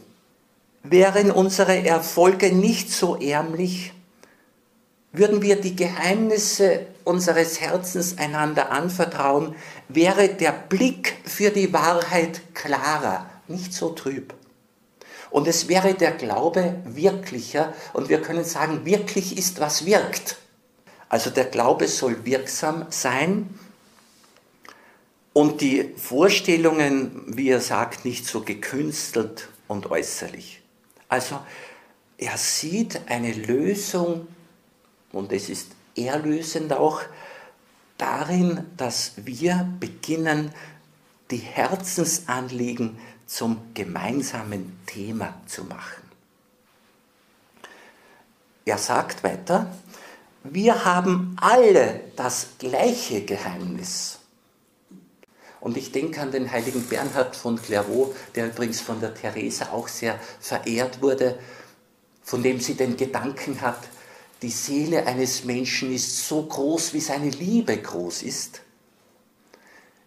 Wären 0.83 1.31
unsere 1.31 1.85
Erfolge 1.85 2.53
nicht 2.53 2.91
so 2.91 3.15
ärmlich, 3.17 3.93
würden 5.11 5.41
wir 5.41 5.59
die 5.59 5.75
Geheimnisse 5.75 6.85
unseres 7.03 7.59
Herzens 7.59 8.17
einander 8.17 8.71
anvertrauen, 8.71 9.55
wäre 9.87 10.29
der 10.29 10.51
Blick 10.51 11.17
für 11.25 11.49
die 11.49 11.73
Wahrheit 11.73 12.41
klarer, 12.53 13.29
nicht 13.47 13.73
so 13.73 13.89
trüb. 13.89 14.33
Und 15.31 15.47
es 15.47 15.67
wäre 15.67 15.93
der 15.93 16.11
Glaube 16.11 16.75
wirklicher 16.85 17.73
und 17.93 18.09
wir 18.09 18.21
können 18.21 18.43
sagen, 18.43 18.85
wirklich 18.85 19.37
ist, 19.37 19.59
was 19.59 19.85
wirkt. 19.85 20.37
Also 21.07 21.29
der 21.29 21.45
Glaube 21.45 21.87
soll 21.87 22.25
wirksam 22.25 22.85
sein 22.89 23.49
und 25.33 25.61
die 25.61 25.93
Vorstellungen, 25.95 27.23
wie 27.27 27.49
er 27.49 27.61
sagt, 27.61 28.05
nicht 28.05 28.25
so 28.25 28.41
gekünstelt 28.41 29.49
und 29.67 29.89
äußerlich. 29.89 30.61
Also 31.07 31.39
er 32.17 32.37
sieht 32.37 33.01
eine 33.07 33.33
Lösung, 33.33 34.27
und 35.11 35.31
es 35.31 35.49
ist 35.49 35.71
erlösend 35.95 36.73
auch, 36.73 37.01
darin, 37.97 38.65
dass 38.77 39.13
wir 39.17 39.67
beginnen, 39.79 40.53
die 41.31 41.37
Herzensanliegen 41.37 42.97
zum 43.25 43.73
gemeinsamen 43.73 44.79
Thema 44.87 45.39
zu 45.45 45.63
machen. 45.65 46.09
er 48.69 48.77
sagt 48.77 49.23
weiter, 49.23 49.71
wir 50.43 50.85
haben 50.85 51.35
alle 51.41 52.01
das 52.15 52.49
gleiche 52.59 53.25
Geheimnis. 53.25 54.19
Und 55.59 55.75
ich 55.75 55.91
denke 55.91 56.21
an 56.21 56.31
den 56.31 56.49
heiligen 56.49 56.83
Bernhard 56.83 57.35
von 57.35 57.61
Clairvaux, 57.61 58.15
der 58.35 58.47
übrigens 58.47 58.79
von 58.79 59.01
der 59.01 59.13
Therese 59.13 59.71
auch 59.73 59.89
sehr 59.89 60.17
verehrt 60.39 61.01
wurde, 61.01 61.37
von 62.23 62.41
dem 62.43 62.61
sie 62.61 62.75
den 62.75 62.95
Gedanken 62.95 63.59
hat, 63.59 63.79
die 64.41 64.49
Seele 64.49 65.05
eines 65.05 65.43
Menschen 65.43 65.93
ist 65.93 66.27
so 66.27 66.43
groß, 66.43 66.93
wie 66.93 67.01
seine 67.01 67.29
Liebe 67.29 67.77
groß 67.77 68.23
ist. 68.23 68.61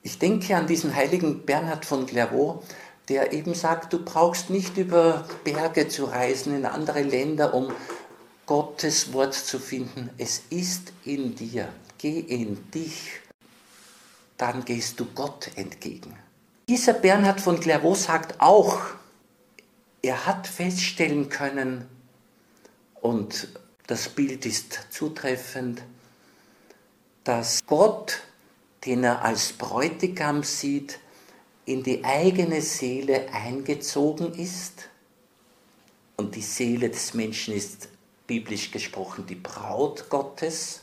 Ich 0.03 0.19
denke 0.19 0.57
an 0.57 0.67
diesen 0.67 0.95
heiligen 0.95 1.45
Bernhard 1.45 1.85
von 1.85 2.07
Clairvaux, 2.07 2.65
der 3.09 3.33
eben 3.33 3.55
sagt, 3.55 3.93
du 3.93 4.05
brauchst 4.05 4.51
nicht 4.51 4.77
über 4.77 5.27
Berge 5.45 5.89
zu 5.89 6.05
reisen 6.05 6.57
in 6.57 6.67
andere 6.67 7.03
Länder, 7.03 7.55
um 7.55 7.73
Gottes 8.47 9.13
Wort 9.13 9.35
zu 9.35 9.59
finden. 9.59 10.11
Es 10.19 10.43
ist 10.51 10.93
in 11.05 11.35
dir. 11.35 11.69
Geh 11.99 12.19
in 12.19 12.71
dich. 12.71 13.21
Dann 14.39 14.65
gehst 14.65 14.99
du 14.99 15.07
Gott 15.15 15.51
entgegen. 15.57 16.17
Dieser 16.69 16.95
Bernhard 16.95 17.41
von 17.41 17.61
Clairvaux 17.61 18.05
sagt 18.05 18.41
auch, 18.41 18.79
er 20.01 20.27
hat 20.27 20.49
feststellen 20.49 21.29
können, 21.29 21.87
und 23.03 23.49
das 23.87 24.09
Bild 24.09 24.47
ist 24.47 24.89
zutreffend, 24.91 25.83
dass 27.25 27.61
Gott, 27.67 28.21
den 28.85 29.05
er 29.05 29.23
als 29.25 29.53
Bräutigam 29.53 30.43
sieht, 30.43 30.99
in 31.65 31.83
die 31.83 32.05
eigene 32.05 32.61
Seele 32.61 33.33
eingezogen 33.33 34.35
ist. 34.35 34.89
Und 36.17 36.35
die 36.35 36.43
Seele 36.43 36.91
des 36.91 37.15
Menschen 37.15 37.55
ist 37.55 37.89
biblisch 38.27 38.71
gesprochen 38.71 39.27
die 39.27 39.37
Braut 39.37 40.09
Gottes. 40.09 40.81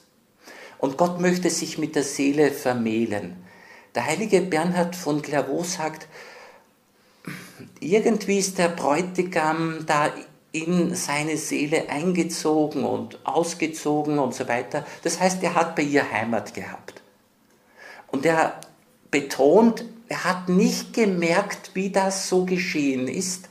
Und 0.78 0.98
Gott 0.98 1.20
möchte 1.20 1.50
sich 1.50 1.78
mit 1.78 1.96
der 1.96 2.04
Seele 2.04 2.52
vermählen. 2.52 3.36
Der 3.96 4.06
heilige 4.06 4.42
Bernhard 4.42 4.96
von 4.96 5.22
Clairvaux 5.22 5.74
sagt, 5.74 6.08
irgendwie 7.80 8.40
ist 8.40 8.58
der 8.58 8.70
Bräutigam 8.70 9.86
da 9.86 10.14
in 10.52 10.96
seine 10.96 11.38
Seele 11.38 11.90
eingezogen 11.90 12.84
und 12.84 13.26
ausgezogen 13.26 14.18
und 14.20 14.34
so 14.34 14.48
weiter. 14.48 14.86
Das 15.04 15.20
heißt, 15.20 15.44
er 15.44 15.56
hat 15.56 15.76
bei 15.76 15.84
ihr 15.84 16.12
Heimat 16.12 16.54
gehabt. 16.54 17.02
Und 18.08 18.26
er 18.26 18.60
betont, 19.12 19.86
er 20.08 20.24
hat 20.24 20.50
nicht 20.50 20.94
gemerkt, 20.94 21.72
wie 21.76 21.92
das 21.92 22.28
so 22.28 22.46
geschehen 22.46 23.08
ist 23.08 23.50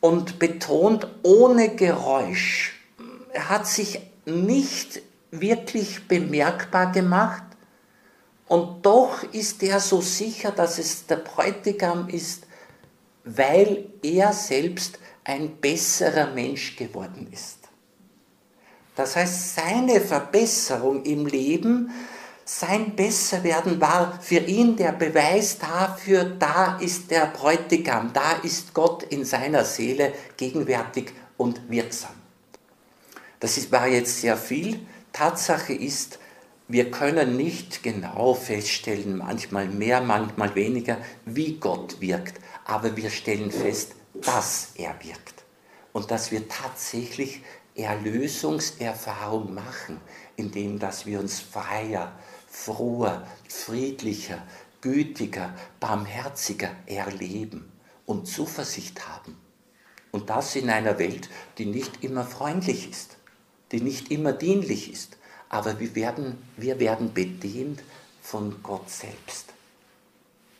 und 0.00 0.38
betont 0.38 1.06
ohne 1.22 1.74
Geräusch. 1.74 2.74
Er 3.32 3.50
hat 3.50 3.66
sich 3.66 4.00
nicht 4.24 5.02
wirklich 5.30 6.08
bemerkbar 6.08 6.92
gemacht 6.92 7.42
und 8.48 8.86
doch 8.86 9.22
ist 9.32 9.62
er 9.62 9.80
so 9.80 10.00
sicher, 10.00 10.52
dass 10.52 10.78
es 10.78 11.06
der 11.06 11.16
Bräutigam 11.16 12.08
ist, 12.08 12.46
weil 13.24 13.86
er 14.02 14.32
selbst 14.32 14.98
ein 15.26 15.56
besserer 15.60 16.28
Mensch 16.28 16.76
geworden 16.76 17.28
ist. 17.32 17.58
Das 18.94 19.16
heißt, 19.16 19.56
seine 19.56 20.00
Verbesserung 20.00 21.04
im 21.04 21.26
Leben, 21.26 21.90
sein 22.44 22.94
Besserwerden 22.94 23.80
war 23.80 24.20
für 24.22 24.38
ihn 24.38 24.76
der 24.76 24.92
Beweis 24.92 25.58
dafür, 25.58 26.24
da 26.24 26.78
ist 26.78 27.10
der 27.10 27.26
Bräutigam, 27.26 28.12
da 28.12 28.32
ist 28.44 28.72
Gott 28.72 29.02
in 29.02 29.24
seiner 29.24 29.64
Seele 29.64 30.12
gegenwärtig 30.36 31.12
und 31.36 31.60
wirksam. 31.68 32.14
Das 33.40 33.70
war 33.72 33.88
jetzt 33.88 34.20
sehr 34.20 34.36
viel. 34.36 34.78
Tatsache 35.12 35.72
ist, 35.72 36.20
wir 36.68 36.90
können 36.90 37.36
nicht 37.36 37.82
genau 37.82 38.34
feststellen, 38.34 39.18
manchmal 39.18 39.66
mehr, 39.66 40.00
manchmal 40.00 40.54
weniger, 40.54 40.98
wie 41.24 41.56
Gott 41.58 42.00
wirkt, 42.00 42.40
aber 42.64 42.96
wir 42.96 43.10
stellen 43.10 43.50
fest, 43.50 43.95
dass 44.24 44.72
er 44.74 44.94
wirkt 45.02 45.44
und 45.92 46.10
dass 46.10 46.30
wir 46.30 46.48
tatsächlich 46.48 47.42
Erlösungserfahrung 47.74 49.52
machen, 49.54 50.00
indem 50.36 50.78
dass 50.78 51.06
wir 51.06 51.20
uns 51.20 51.40
freier, 51.40 52.18
froher, 52.48 53.26
friedlicher, 53.48 54.42
gütiger, 54.80 55.54
barmherziger 55.80 56.70
erleben 56.86 57.70
und 58.06 58.26
Zuversicht 58.26 59.06
haben. 59.08 59.36
Und 60.12 60.30
das 60.30 60.56
in 60.56 60.70
einer 60.70 60.98
Welt, 60.98 61.28
die 61.58 61.66
nicht 61.66 62.02
immer 62.02 62.24
freundlich 62.24 62.88
ist, 62.88 63.16
die 63.72 63.80
nicht 63.80 64.10
immer 64.10 64.32
dienlich 64.32 64.90
ist, 64.90 65.18
aber 65.48 65.78
wir 65.80 65.94
werden, 65.94 66.38
wir 66.56 66.80
werden 66.80 67.12
bedient 67.12 67.82
von 68.22 68.62
Gott 68.62 68.88
selbst. 68.88 69.52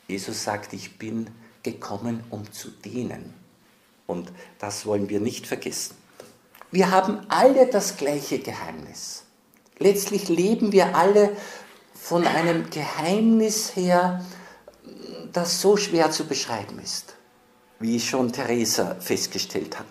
Jesus 0.09 0.45
sagt, 0.45 0.73
ich 0.73 0.99
bin 0.99 1.31
gekommen, 1.63 2.23
um 2.31 2.53
zu 2.53 2.71
dienen. 2.71 3.35
Und 4.07 4.33
das 4.59 4.87
wollen 4.87 5.09
wir 5.09 5.21
nicht 5.21 5.47
vergessen. 5.47 5.97
Wir 6.71 6.91
haben 6.91 7.21
alle 7.29 7.67
das 7.67 7.97
gleiche 7.97 8.39
Geheimnis. 8.39 9.25
Letztlich 9.79 10.29
leben 10.29 10.73
wir 10.73 10.97
alle 10.97 11.37
von 11.95 12.27
einem 12.27 12.71
Geheimnis 12.71 13.75
her, 13.77 14.25
das 15.33 15.61
so 15.61 15.77
schwer 15.77 16.11
zu 16.11 16.27
beschreiben 16.27 16.79
ist, 16.79 17.15
wie 17.79 18.01
schon 18.01 18.33
Theresa 18.33 18.97
festgestellt 19.01 19.79
hat. 19.79 19.87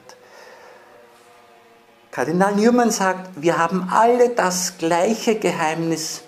Kardinal 2.11 2.55
Newman 2.55 2.91
sagt, 2.91 3.29
wir 3.41 3.57
haben 3.57 3.89
alle 3.91 4.29
das 4.29 4.77
gleiche 4.77 5.35
Geheimnis. 5.37 6.21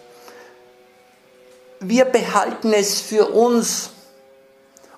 Wir 1.79 2.05
behalten 2.05 2.73
es 2.73 2.99
für 2.99 3.29
uns 3.29 3.91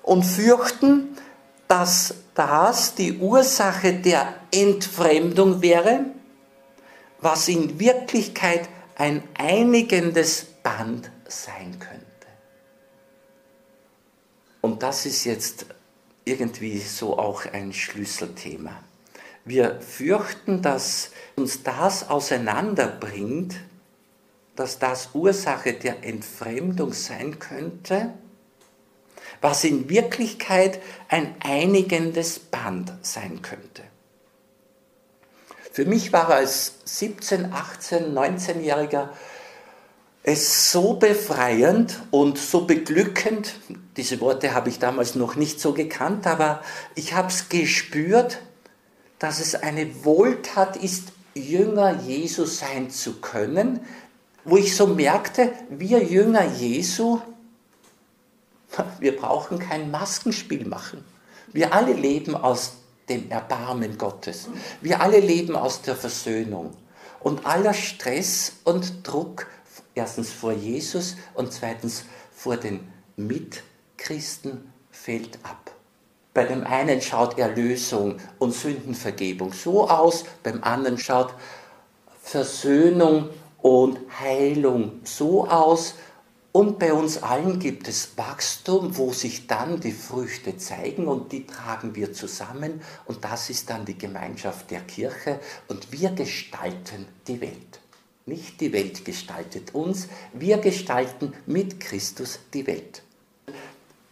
und 0.02 0.24
fürchten, 0.24 1.16
dass 1.70 2.14
das 2.34 2.96
die 2.96 3.18
Ursache 3.18 3.92
der 3.92 4.34
Entfremdung 4.50 5.62
wäre, 5.62 6.04
was 7.20 7.46
in 7.46 7.78
Wirklichkeit 7.78 8.68
ein 8.96 9.22
einigendes 9.38 10.46
Band 10.64 11.12
sein 11.28 11.78
könnte. 11.78 12.06
Und 14.60 14.82
das 14.82 15.06
ist 15.06 15.24
jetzt 15.24 15.66
irgendwie 16.24 16.80
so 16.80 17.16
auch 17.16 17.44
ein 17.52 17.72
Schlüsselthema. 17.72 18.82
Wir 19.44 19.80
fürchten, 19.80 20.62
dass 20.62 21.12
uns 21.36 21.62
das 21.62 22.10
auseinanderbringt, 22.10 23.54
dass 24.56 24.80
das 24.80 25.10
Ursache 25.14 25.74
der 25.74 26.02
Entfremdung 26.02 26.92
sein 26.92 27.38
könnte 27.38 28.12
was 29.40 29.64
in 29.64 29.88
Wirklichkeit 29.88 30.80
ein 31.08 31.34
einigendes 31.40 32.38
Band 32.38 32.92
sein 33.02 33.42
könnte. 33.42 33.82
Für 35.72 35.84
mich 35.84 36.12
war 36.12 36.28
als 36.28 36.74
17, 36.84 37.52
18, 37.52 38.12
19-Jähriger 38.12 39.10
es 40.22 40.70
so 40.70 40.94
befreiend 40.94 41.98
und 42.10 42.38
so 42.38 42.66
beglückend, 42.66 43.54
diese 43.96 44.20
Worte 44.20 44.54
habe 44.54 44.68
ich 44.68 44.78
damals 44.78 45.14
noch 45.14 45.34
nicht 45.34 45.60
so 45.60 45.72
gekannt, 45.72 46.26
aber 46.26 46.62
ich 46.94 47.14
habe 47.14 47.28
es 47.28 47.48
gespürt, 47.48 48.38
dass 49.18 49.40
es 49.40 49.54
eine 49.54 50.04
Wohltat 50.04 50.76
ist, 50.76 51.12
Jünger 51.34 52.00
Jesu 52.02 52.44
sein 52.44 52.90
zu 52.90 53.20
können, 53.20 53.80
wo 54.44 54.56
ich 54.56 54.76
so 54.76 54.86
merkte, 54.86 55.52
wir 55.70 56.02
Jünger 56.02 56.44
Jesu, 56.44 57.20
wir 58.98 59.16
brauchen 59.16 59.58
kein 59.58 59.90
Maskenspiel 59.90 60.66
machen. 60.66 61.04
Wir 61.52 61.72
alle 61.74 61.92
leben 61.92 62.34
aus 62.34 62.74
dem 63.08 63.30
Erbarmen 63.30 63.98
Gottes. 63.98 64.48
Wir 64.80 65.00
alle 65.00 65.20
leben 65.20 65.56
aus 65.56 65.82
der 65.82 65.96
Versöhnung. 65.96 66.76
Und 67.18 67.44
aller 67.44 67.74
Stress 67.74 68.52
und 68.64 69.06
Druck, 69.06 69.46
erstens 69.94 70.30
vor 70.30 70.52
Jesus 70.52 71.16
und 71.34 71.52
zweitens 71.52 72.04
vor 72.32 72.56
den 72.56 72.90
Mitchristen, 73.16 74.72
fällt 74.90 75.38
ab. 75.42 75.72
Bei 76.32 76.44
dem 76.44 76.64
einen 76.64 77.02
schaut 77.02 77.38
Erlösung 77.38 78.18
und 78.38 78.54
Sündenvergebung 78.54 79.52
so 79.52 79.88
aus, 79.88 80.24
beim 80.42 80.62
anderen 80.62 80.96
schaut 80.96 81.34
Versöhnung 82.22 83.30
und 83.58 83.98
Heilung 84.20 85.00
so 85.04 85.48
aus 85.48 85.94
und 86.52 86.80
bei 86.80 86.92
uns 86.92 87.22
allen 87.22 87.60
gibt 87.60 87.86
es 87.86 88.16
Wachstum, 88.16 88.96
wo 88.96 89.12
sich 89.12 89.46
dann 89.46 89.78
die 89.78 89.92
Früchte 89.92 90.56
zeigen 90.56 91.06
und 91.06 91.30
die 91.30 91.46
tragen 91.46 91.94
wir 91.94 92.12
zusammen 92.12 92.80
und 93.06 93.24
das 93.24 93.50
ist 93.50 93.70
dann 93.70 93.84
die 93.84 93.96
Gemeinschaft 93.96 94.70
der 94.70 94.80
Kirche 94.80 95.38
und 95.68 95.92
wir 95.92 96.10
gestalten 96.10 97.06
die 97.28 97.40
Welt. 97.40 97.80
Nicht 98.26 98.60
die 98.60 98.72
Welt 98.72 99.04
gestaltet 99.04 99.74
uns, 99.74 100.08
wir 100.32 100.58
gestalten 100.58 101.32
mit 101.46 101.78
Christus 101.78 102.40
die 102.52 102.66
Welt. 102.66 103.02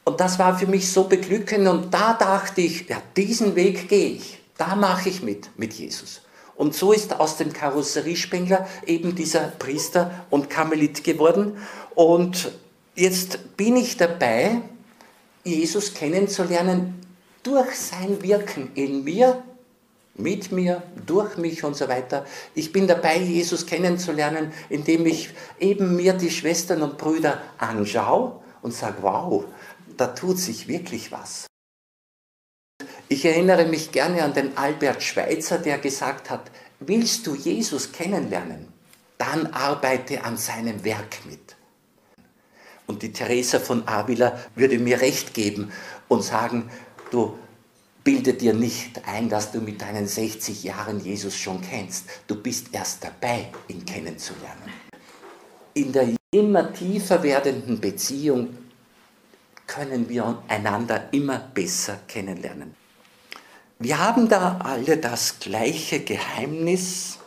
Und 0.05 0.21
das 0.21 0.39
war 0.39 0.57
für 0.57 0.67
mich 0.67 0.91
so 0.91 1.05
beglückend 1.05 1.67
und 1.67 1.93
da 1.93 2.15
dachte 2.15 2.61
ich, 2.61 2.89
ja, 2.89 3.03
diesen 3.17 3.57
Weg 3.57 3.89
gehe 3.89 4.11
ich, 4.11 4.41
da 4.57 4.77
mache 4.77 5.09
ich 5.09 5.23
mit, 5.23 5.51
mit 5.59 5.75
Jesus. 5.75 6.23
Und 6.59 6.75
so 6.75 6.93
ist 6.93 7.21
aus 7.21 7.37
dem 7.37 7.53
Karosseriespengler 7.53 8.67
eben 8.85 9.15
dieser 9.15 9.53
Priester 9.59 10.27
und 10.29 10.51
Karmelit 10.51 11.05
geworden. 11.05 11.57
Und 11.95 12.51
jetzt 12.97 13.57
bin 13.57 13.77
ich 13.77 13.97
dabei, 13.97 14.61
Jesus 15.45 15.95
kennenzulernen 15.95 17.01
durch 17.45 17.77
sein 17.77 18.23
Wirken 18.23 18.73
in 18.75 19.05
mir, 19.05 19.41
mit 20.17 20.51
mir, 20.51 20.83
durch 21.07 21.37
mich 21.37 21.63
und 21.63 21.77
so 21.77 21.87
weiter. 21.87 22.27
Ich 22.57 22.73
bin 22.73 22.89
dabei, 22.89 23.19
Jesus 23.19 23.65
kennenzulernen, 23.65 24.53
indem 24.69 25.07
ich 25.07 25.31
eben 25.61 25.95
mir 25.95 26.15
die 26.15 26.31
Schwestern 26.31 26.83
und 26.83 26.99
Brüder 26.99 27.41
anschaue 27.59 28.41
und 28.63 28.75
sage, 28.75 28.97
wow, 29.03 29.45
da 29.97 30.09
tut 30.09 30.39
sich 30.39 30.67
wirklich 30.67 31.13
was. 31.13 31.47
Ich 33.11 33.25
erinnere 33.25 33.65
mich 33.65 33.91
gerne 33.91 34.23
an 34.23 34.35
den 34.35 34.59
Albert 34.59 35.03
Schweitzer, 35.03 35.59
der 35.59 35.79
gesagt 35.79 36.29
hat, 36.29 36.51
willst 36.81 37.27
du 37.27 37.35
Jesus 37.35 37.91
kennenlernen, 37.91 38.69
dann 39.17 39.47
arbeite 39.47 40.25
an 40.25 40.37
seinem 40.37 40.85
Werk 40.85 41.25
mit. 41.25 41.57
Und 42.87 43.03
die 43.03 43.13
Theresa 43.13 43.61
von 43.61 43.89
Avila 43.89 44.39
würde 44.55 44.79
mir 44.79 45.01
recht 45.01 45.33
geben 45.33 45.73
und 46.09 46.23
sagen, 46.23 46.71
du 47.11 47.39
bilde 48.05 48.35
dir 48.35 48.53
nicht 48.53 49.07
ein, 49.07 49.31
dass 49.31 49.53
du 49.53 49.61
mit 49.61 49.81
deinen 49.81 50.07
60 50.07 50.65
Jahren 50.65 51.01
Jesus 51.01 51.35
schon 51.35 51.63
kennst. 51.63 52.05
Du 52.27 52.35
bist 52.35 52.69
erst 52.73 53.05
dabei, 53.05 53.49
ihn 53.69 53.85
kennenzulernen. 53.87 54.71
In 55.73 55.93
der 55.93 56.15
immer 56.31 56.73
tiefer 56.75 57.23
werdenden 57.23 57.81
Beziehung 57.81 58.57
können 59.67 60.09
wir 60.09 60.43
einander 60.49 61.09
immer 61.13 61.39
besser 61.39 62.01
kennenlernen. 62.07 62.78
Wir 63.81 63.99
haben 63.99 64.29
da 64.29 64.59
alle 64.65 64.97
das 64.97 65.39
gleiche 65.39 66.01
Geheimnis. 66.01 67.19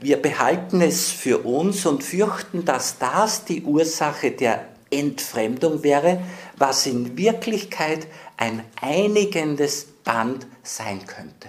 Wir 0.00 0.16
behalten 0.20 0.80
es 0.80 1.10
für 1.10 1.44
uns 1.44 1.84
und 1.84 2.02
fürchten, 2.02 2.64
dass 2.64 2.98
das 2.98 3.44
die 3.44 3.62
Ursache 3.62 4.30
der 4.30 4.66
Entfremdung 4.90 5.82
wäre, 5.82 6.22
was 6.56 6.86
in 6.86 7.18
Wirklichkeit 7.18 8.06
ein 8.38 8.64
einigendes 8.80 9.84
Band 10.04 10.46
sein 10.62 11.04
könnte. 11.04 11.48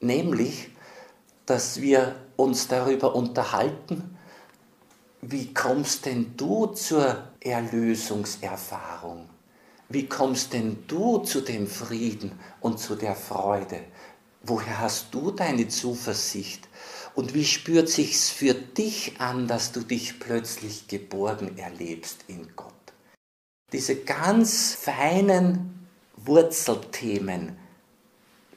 Nämlich, 0.00 0.70
dass 1.44 1.82
wir 1.82 2.14
uns 2.36 2.66
darüber 2.68 3.14
unterhalten, 3.14 4.16
wie 5.20 5.52
kommst 5.52 6.06
denn 6.06 6.34
du 6.36 6.66
zur 6.66 7.24
Erlösungserfahrung? 7.40 9.33
Wie 9.88 10.06
kommst 10.06 10.52
denn 10.54 10.84
du 10.86 11.18
zu 11.18 11.42
dem 11.42 11.66
Frieden 11.66 12.32
und 12.60 12.78
zu 12.78 12.94
der 12.94 13.14
Freude? 13.14 13.80
Woher 14.42 14.80
hast 14.80 15.12
du 15.12 15.30
deine 15.30 15.68
Zuversicht? 15.68 16.68
Und 17.14 17.34
wie 17.34 17.44
spürt 17.44 17.88
sich's 17.88 18.30
für 18.30 18.54
dich 18.54 19.20
an, 19.20 19.46
dass 19.46 19.72
du 19.72 19.80
dich 19.80 20.18
plötzlich 20.18 20.88
geborgen 20.88 21.58
erlebst 21.58 22.24
in 22.28 22.48
Gott? 22.56 22.72
Diese 23.72 23.96
ganz 23.96 24.74
feinen 24.74 25.86
Wurzelthemen, 26.16 27.56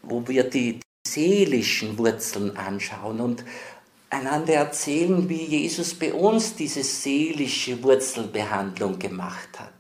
wo 0.02 0.28
wir 0.28 0.50
die 0.50 0.80
seelischen 1.06 1.98
Wurzeln 1.98 2.56
anschauen 2.56 3.20
und 3.20 3.44
einander 4.10 4.54
erzählen, 4.54 5.28
wie 5.28 5.44
Jesus 5.44 5.94
bei 5.94 6.14
uns 6.14 6.56
diese 6.56 6.84
seelische 6.84 7.82
Wurzelbehandlung 7.84 8.98
gemacht 8.98 9.60
hat 9.60 9.77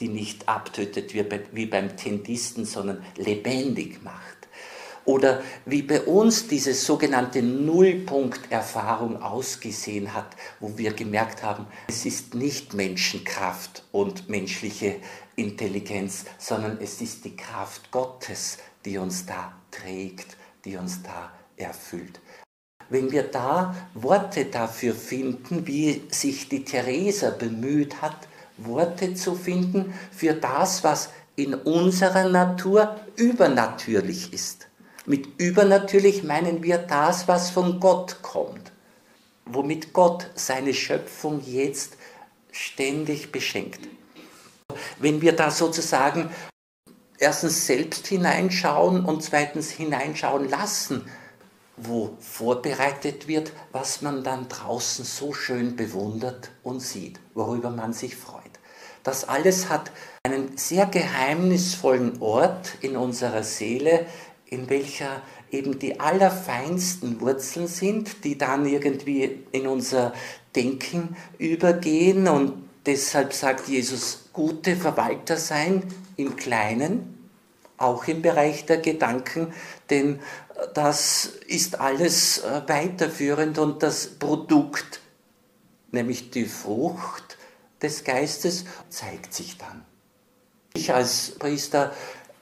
die 0.00 0.08
nicht 0.08 0.48
abtötet 0.48 1.12
wie 1.14 1.66
beim 1.66 1.96
Tendisten, 1.96 2.64
sondern 2.64 3.04
lebendig 3.16 4.02
macht. 4.02 4.38
Oder 5.04 5.42
wie 5.64 5.80
bei 5.80 6.02
uns 6.02 6.48
diese 6.48 6.74
sogenannte 6.74 7.42
Nullpunkterfahrung 7.42 9.22
ausgesehen 9.22 10.12
hat, 10.12 10.36
wo 10.60 10.76
wir 10.76 10.92
gemerkt 10.92 11.42
haben, 11.42 11.66
es 11.88 12.04
ist 12.04 12.34
nicht 12.34 12.74
Menschenkraft 12.74 13.84
und 13.90 14.28
menschliche 14.28 14.96
Intelligenz, 15.34 16.26
sondern 16.36 16.76
es 16.82 17.00
ist 17.00 17.24
die 17.24 17.34
Kraft 17.34 17.90
Gottes, 17.90 18.58
die 18.84 18.98
uns 18.98 19.24
da 19.24 19.54
trägt, 19.70 20.36
die 20.66 20.76
uns 20.76 21.02
da 21.02 21.32
erfüllt. 21.56 22.20
Wenn 22.90 23.10
wir 23.10 23.22
da 23.22 23.74
Worte 23.94 24.44
dafür 24.44 24.94
finden, 24.94 25.66
wie 25.66 26.02
sich 26.10 26.50
die 26.50 26.64
Theresa 26.64 27.30
bemüht 27.30 28.02
hat, 28.02 28.28
Worte 28.58 29.14
zu 29.14 29.34
finden 29.34 29.94
für 30.10 30.34
das, 30.34 30.84
was 30.84 31.10
in 31.36 31.54
unserer 31.54 32.28
Natur 32.28 32.96
übernatürlich 33.16 34.32
ist. 34.32 34.68
Mit 35.06 35.40
übernatürlich 35.40 36.24
meinen 36.24 36.62
wir 36.62 36.78
das, 36.78 37.28
was 37.28 37.50
von 37.50 37.80
Gott 37.80 38.22
kommt, 38.22 38.72
womit 39.46 39.92
Gott 39.92 40.28
seine 40.34 40.74
Schöpfung 40.74 41.40
jetzt 41.46 41.96
ständig 42.50 43.32
beschenkt. 43.32 43.80
Wenn 44.98 45.22
wir 45.22 45.32
da 45.32 45.50
sozusagen 45.50 46.30
erstens 47.18 47.66
selbst 47.66 48.06
hineinschauen 48.06 49.04
und 49.04 49.22
zweitens 49.22 49.70
hineinschauen 49.70 50.48
lassen, 50.48 51.08
wo 51.82 52.16
vorbereitet 52.20 53.28
wird, 53.28 53.52
was 53.72 54.02
man 54.02 54.24
dann 54.24 54.48
draußen 54.48 55.04
so 55.04 55.32
schön 55.32 55.76
bewundert 55.76 56.50
und 56.62 56.80
sieht, 56.80 57.20
worüber 57.34 57.70
man 57.70 57.92
sich 57.92 58.16
freut. 58.16 58.42
Das 59.02 59.28
alles 59.28 59.68
hat 59.68 59.90
einen 60.22 60.56
sehr 60.58 60.86
geheimnisvollen 60.86 62.20
Ort 62.20 62.74
in 62.80 62.96
unserer 62.96 63.42
Seele, 63.42 64.06
in 64.46 64.68
welcher 64.68 65.22
eben 65.50 65.78
die 65.78 66.00
allerfeinsten 66.00 67.20
Wurzeln 67.20 67.66
sind, 67.66 68.24
die 68.24 68.36
dann 68.36 68.66
irgendwie 68.66 69.44
in 69.52 69.66
unser 69.66 70.12
Denken 70.54 71.16
übergehen. 71.38 72.28
Und 72.28 72.68
deshalb 72.86 73.32
sagt 73.32 73.68
Jesus, 73.68 74.28
gute 74.32 74.76
Verwalter 74.76 75.36
sein 75.36 75.82
im 76.16 76.36
Kleinen, 76.36 77.30
auch 77.76 78.06
im 78.08 78.22
Bereich 78.22 78.66
der 78.66 78.78
Gedanken, 78.78 79.52
denn 79.88 80.18
das 80.74 81.26
ist 81.46 81.80
alles 81.80 82.38
äh, 82.38 82.62
weiterführend 82.66 83.58
und 83.58 83.82
das 83.82 84.06
Produkt, 84.06 85.00
nämlich 85.92 86.30
die 86.30 86.46
Frucht, 86.46 87.36
des 87.82 88.02
Geistes 88.02 88.64
zeigt 88.88 89.32
sich 89.32 89.56
dann. 89.56 89.84
Ich 90.74 90.92
als 90.92 91.32
Priester, 91.38 91.92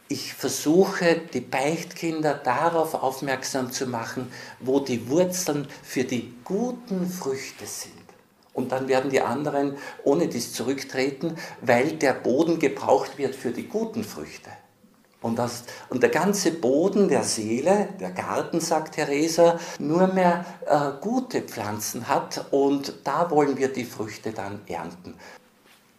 ich 0.09 0.35
versuche 0.35 1.21
die 1.33 1.41
Beichtkinder 1.41 2.35
darauf 2.35 2.95
aufmerksam 2.95 3.73
zu 3.73 3.87
machen, 3.87 4.33
wo 4.61 4.81
die 4.81 5.09
Wurzeln 5.09 5.69
für 5.83 6.05
die 6.05 6.35
guten 6.45 7.09
Früchte 7.09 7.67
sind. 7.67 7.93
Und 8.53 8.73
dann 8.73 8.89
werden 8.89 9.11
die 9.11 9.21
anderen 9.21 9.77
ohne 10.05 10.29
dies 10.29 10.55
zurücktreten, 10.55 11.37
weil 11.61 11.93
der 11.93 12.15
Boden 12.15 12.59
gebraucht 12.59 13.19
wird 13.19 13.35
für 13.35 13.51
die 13.51 13.69
guten 13.69 14.03
Früchte. 14.03 14.51
Und, 15.23 15.39
das, 15.39 15.65
und 15.89 16.03
der 16.03 16.11
ganze 16.11 16.53
Boden 16.53 17.09
der 17.09 17.25
Seele, 17.25 17.89
der 17.99 18.11
Garten, 18.11 18.61
sagt 18.61 18.95
Theresa, 18.95 19.59
nur 19.79 20.07
mehr 20.09 20.45
äh, 20.67 21.01
gute 21.01 21.43
Pflanzen 21.43 22.07
hat 22.07 22.47
und 22.51 22.95
da 23.05 23.31
wollen 23.31 23.57
wir 23.57 23.69
die 23.73 23.85
Früchte 23.85 24.33
dann 24.33 24.61
ernten. 24.67 25.15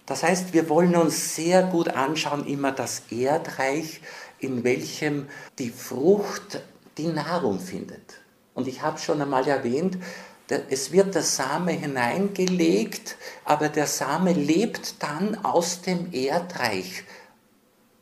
Das 0.06 0.24
heißt, 0.24 0.54
wir 0.54 0.70
wollen 0.70 0.96
uns 0.96 1.36
sehr 1.36 1.64
gut 1.64 1.90
anschauen, 1.90 2.48
immer 2.48 2.72
das 2.72 3.04
Erdreich, 3.12 4.02
in 4.40 4.64
welchem 4.64 5.28
die 5.60 5.70
Frucht 5.70 6.62
die 6.98 7.08
Nahrung 7.08 7.60
findet. 7.60 8.22
Und 8.54 8.68
ich 8.68 8.82
habe 8.82 9.00
schon 9.00 9.22
einmal 9.22 9.48
erwähnt, 9.48 9.98
es 10.70 10.94
wird 10.94 11.14
der 11.14 11.24
Same 11.24 11.74
hineingelegt, 11.74 13.18
aber 13.44 13.68
der 13.68 13.88
Same 13.88 14.32
lebt 14.32 15.04
dann 15.04 15.44
aus 15.44 15.82
dem 15.82 16.14
Erdreich 16.14 17.04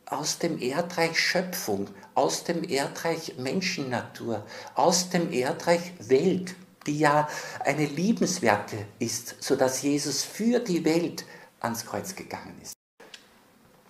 aus 0.05 0.37
dem 0.39 0.61
Erdreich 0.61 1.19
Schöpfung, 1.19 1.87
aus 2.13 2.43
dem 2.43 2.63
Erdreich 2.63 3.35
Menschennatur, 3.37 4.43
aus 4.75 5.09
dem 5.09 5.31
Erdreich 5.31 5.93
Welt, 5.99 6.55
die 6.85 6.99
ja 6.99 7.27
eine 7.63 7.85
liebenswerte 7.85 8.77
ist, 8.99 9.35
sodass 9.39 9.81
Jesus 9.81 10.23
für 10.23 10.59
die 10.59 10.85
Welt 10.85 11.25
ans 11.59 11.85
Kreuz 11.85 12.15
gegangen 12.15 12.55
ist. 12.61 12.73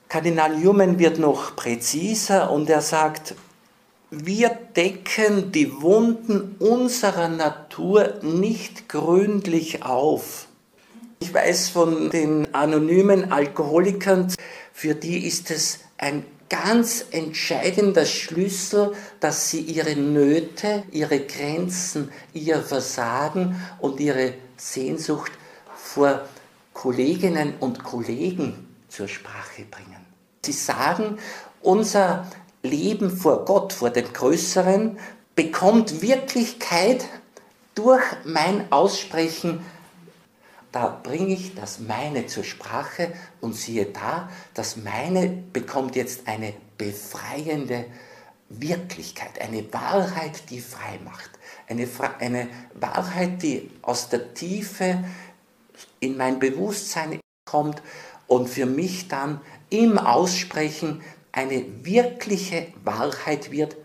Kardinal 0.08 0.58
Newman 0.58 0.98
wird 0.98 1.20
noch 1.20 1.56
präziser 1.56 2.50
und 2.52 2.70
er 2.70 2.82
sagt, 2.82 3.36
wir 4.12 4.50
decken 4.50 5.52
die 5.52 5.82
Wunden 5.82 6.56
unserer 6.60 7.28
Natur 7.28 8.20
nicht 8.22 8.88
gründlich 8.88 9.84
auf. 9.84 10.48
Ich 11.20 11.34
weiß 11.34 11.70
von 11.70 12.12
den 12.12 12.54
anonymen 12.54 13.32
Alkoholikern, 13.32 14.32
für 14.78 14.94
die 14.94 15.26
ist 15.26 15.52
es 15.52 15.80
ein 15.98 16.26
ganz 16.50 17.06
entscheidender 17.12 18.06
Schlüssel, 18.06 18.94
dass 19.22 19.50
sie 19.50 19.62
ihre 19.62 19.96
Nöte, 19.96 20.84
ihre 20.92 21.22
Grenzen, 21.22 22.12
ihr 22.34 22.62
Versagen 22.62 23.56
und 23.80 24.02
ihre 24.02 24.34
Sehnsucht 24.58 25.32
vor 25.78 26.28
Kolleginnen 26.74 27.54
und 27.62 27.86
Kollegen 27.86 28.68
zur 28.90 29.08
Sprache 29.08 29.64
bringen. 29.72 30.06
Sie 30.46 30.52
sagen, 30.52 31.20
unser 31.62 32.30
Leben 32.62 33.16
vor 33.16 33.46
Gott, 33.46 33.72
vor 33.72 33.92
dem 33.92 34.12
Größeren, 34.12 35.00
bekommt 35.36 36.02
Wirklichkeit 36.02 37.06
durch 37.76 38.04
mein 38.26 38.70
Aussprechen. 38.74 39.62
Da 40.76 40.88
bringe 40.88 41.34
ich 41.34 41.56
das 41.56 41.80
meine 41.80 42.26
zur 42.26 42.44
Sprache 42.44 43.14
und 43.40 43.56
siehe 43.56 43.86
da, 43.86 44.30
das 44.54 44.76
meine 44.76 45.30
bekommt 45.30 45.96
jetzt 45.96 46.28
eine 46.28 46.54
befreiende 46.78 47.86
Wirklichkeit, 48.50 49.40
eine 49.40 49.72
Wahrheit, 49.72 50.50
die 50.50 50.60
frei 50.60 51.00
macht. 51.06 51.30
Eine, 51.70 51.88
eine 52.20 52.50
Wahrheit, 52.74 53.42
die 53.42 53.72
aus 53.84 54.10
der 54.10 54.34
Tiefe 54.34 55.02
in 56.02 56.18
mein 56.18 56.40
Bewusstsein 56.40 57.22
kommt 57.46 57.82
und 58.28 58.50
für 58.50 58.66
mich 58.66 59.08
dann 59.08 59.40
im 59.70 59.98
Aussprechen 59.98 61.02
eine 61.32 61.86
wirkliche 61.86 62.68
Wahrheit 62.84 63.50
wird. 63.50 63.78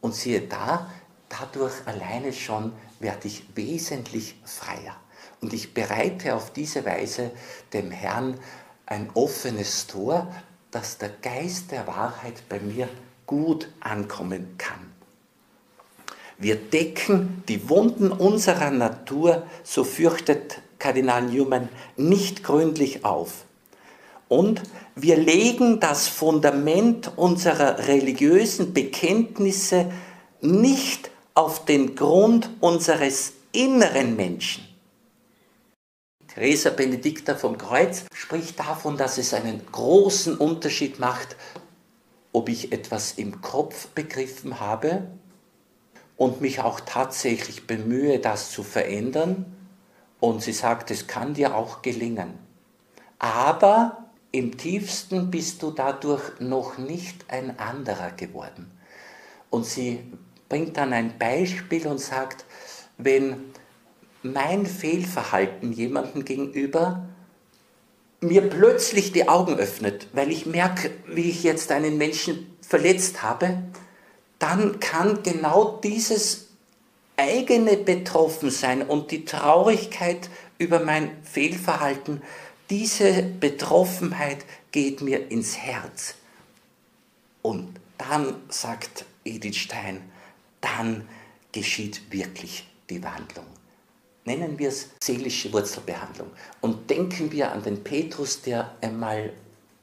Und 0.00 0.14
siehe 0.14 0.40
da, 0.40 0.90
dadurch 1.28 1.74
alleine 1.84 2.32
schon 2.32 2.72
werde 2.98 3.28
ich 3.28 3.44
wesentlich 3.54 4.36
freier. 4.46 4.96
Und 5.40 5.52
ich 5.52 5.72
bereite 5.74 6.34
auf 6.34 6.52
diese 6.52 6.84
Weise 6.84 7.30
dem 7.72 7.90
Herrn 7.90 8.38
ein 8.86 9.08
offenes 9.14 9.86
Tor, 9.86 10.32
dass 10.70 10.98
der 10.98 11.10
Geist 11.22 11.70
der 11.70 11.86
Wahrheit 11.86 12.48
bei 12.48 12.60
mir 12.60 12.88
gut 13.26 13.68
ankommen 13.80 14.56
kann. 14.58 14.90
Wir 16.38 16.56
decken 16.56 17.42
die 17.48 17.68
Wunden 17.68 18.10
unserer 18.12 18.70
Natur, 18.70 19.46
so 19.62 19.84
fürchtet 19.84 20.62
Kardinal 20.78 21.22
Newman, 21.22 21.68
nicht 21.96 22.42
gründlich 22.42 23.04
auf. 23.04 23.44
Und 24.28 24.62
wir 24.94 25.16
legen 25.16 25.80
das 25.80 26.08
Fundament 26.08 27.12
unserer 27.16 27.86
religiösen 27.88 28.72
Bekenntnisse 28.72 29.90
nicht 30.40 31.10
auf 31.34 31.64
den 31.64 31.94
Grund 31.94 32.48
unseres 32.60 33.34
inneren 33.52 34.16
Menschen. 34.16 34.69
Teresa 36.34 36.70
Benedicta 36.70 37.34
vom 37.34 37.58
Kreuz 37.58 38.04
spricht 38.14 38.60
davon, 38.60 38.96
dass 38.96 39.18
es 39.18 39.34
einen 39.34 39.66
großen 39.72 40.36
Unterschied 40.36 41.00
macht, 41.00 41.34
ob 42.32 42.48
ich 42.48 42.70
etwas 42.70 43.12
im 43.12 43.40
Kopf 43.40 43.88
begriffen 43.88 44.60
habe 44.60 45.08
und 46.16 46.40
mich 46.40 46.60
auch 46.60 46.78
tatsächlich 46.80 47.66
bemühe, 47.66 48.20
das 48.20 48.52
zu 48.52 48.62
verändern. 48.62 49.56
Und 50.20 50.42
sie 50.42 50.52
sagt, 50.52 50.92
es 50.92 51.08
kann 51.08 51.34
dir 51.34 51.56
auch 51.56 51.82
gelingen. 51.82 52.38
Aber 53.18 54.04
im 54.30 54.56
tiefsten 54.56 55.32
bist 55.32 55.62
du 55.62 55.72
dadurch 55.72 56.38
noch 56.38 56.78
nicht 56.78 57.24
ein 57.28 57.58
anderer 57.58 58.12
geworden. 58.12 58.70
Und 59.48 59.66
sie 59.66 60.00
bringt 60.48 60.76
dann 60.76 60.92
ein 60.92 61.18
Beispiel 61.18 61.88
und 61.88 61.98
sagt, 61.98 62.44
wenn 62.98 63.49
mein 64.22 64.66
Fehlverhalten 64.66 65.72
jemandem 65.72 66.24
gegenüber 66.24 67.08
mir 68.20 68.42
plötzlich 68.42 69.12
die 69.12 69.28
Augen 69.28 69.54
öffnet, 69.54 70.08
weil 70.12 70.30
ich 70.30 70.44
merke, 70.44 70.90
wie 71.06 71.30
ich 71.30 71.42
jetzt 71.42 71.72
einen 71.72 71.96
Menschen 71.96 72.54
verletzt 72.60 73.22
habe, 73.22 73.62
dann 74.38 74.78
kann 74.78 75.22
genau 75.22 75.80
dieses 75.82 76.48
eigene 77.16 77.76
Betroffensein 77.76 78.82
und 78.82 79.10
die 79.10 79.24
Traurigkeit 79.24 80.28
über 80.58 80.80
mein 80.80 81.10
Fehlverhalten, 81.24 82.22
diese 82.68 83.22
Betroffenheit 83.22 84.44
geht 84.70 85.00
mir 85.00 85.30
ins 85.30 85.56
Herz. 85.56 86.14
Und 87.42 87.80
dann, 87.98 88.36
sagt 88.48 89.04
Edith 89.24 89.56
Stein, 89.56 90.02
dann 90.60 91.08
geschieht 91.52 92.12
wirklich 92.12 92.68
die 92.88 93.02
Wandlung. 93.02 93.46
Nennen 94.30 94.60
wir 94.60 94.68
es 94.68 94.90
seelische 95.02 95.52
Wurzelbehandlung. 95.52 96.30
Und 96.60 96.88
denken 96.88 97.32
wir 97.32 97.50
an 97.50 97.64
den 97.64 97.82
Petrus, 97.82 98.40
der 98.40 98.76
einmal 98.80 99.32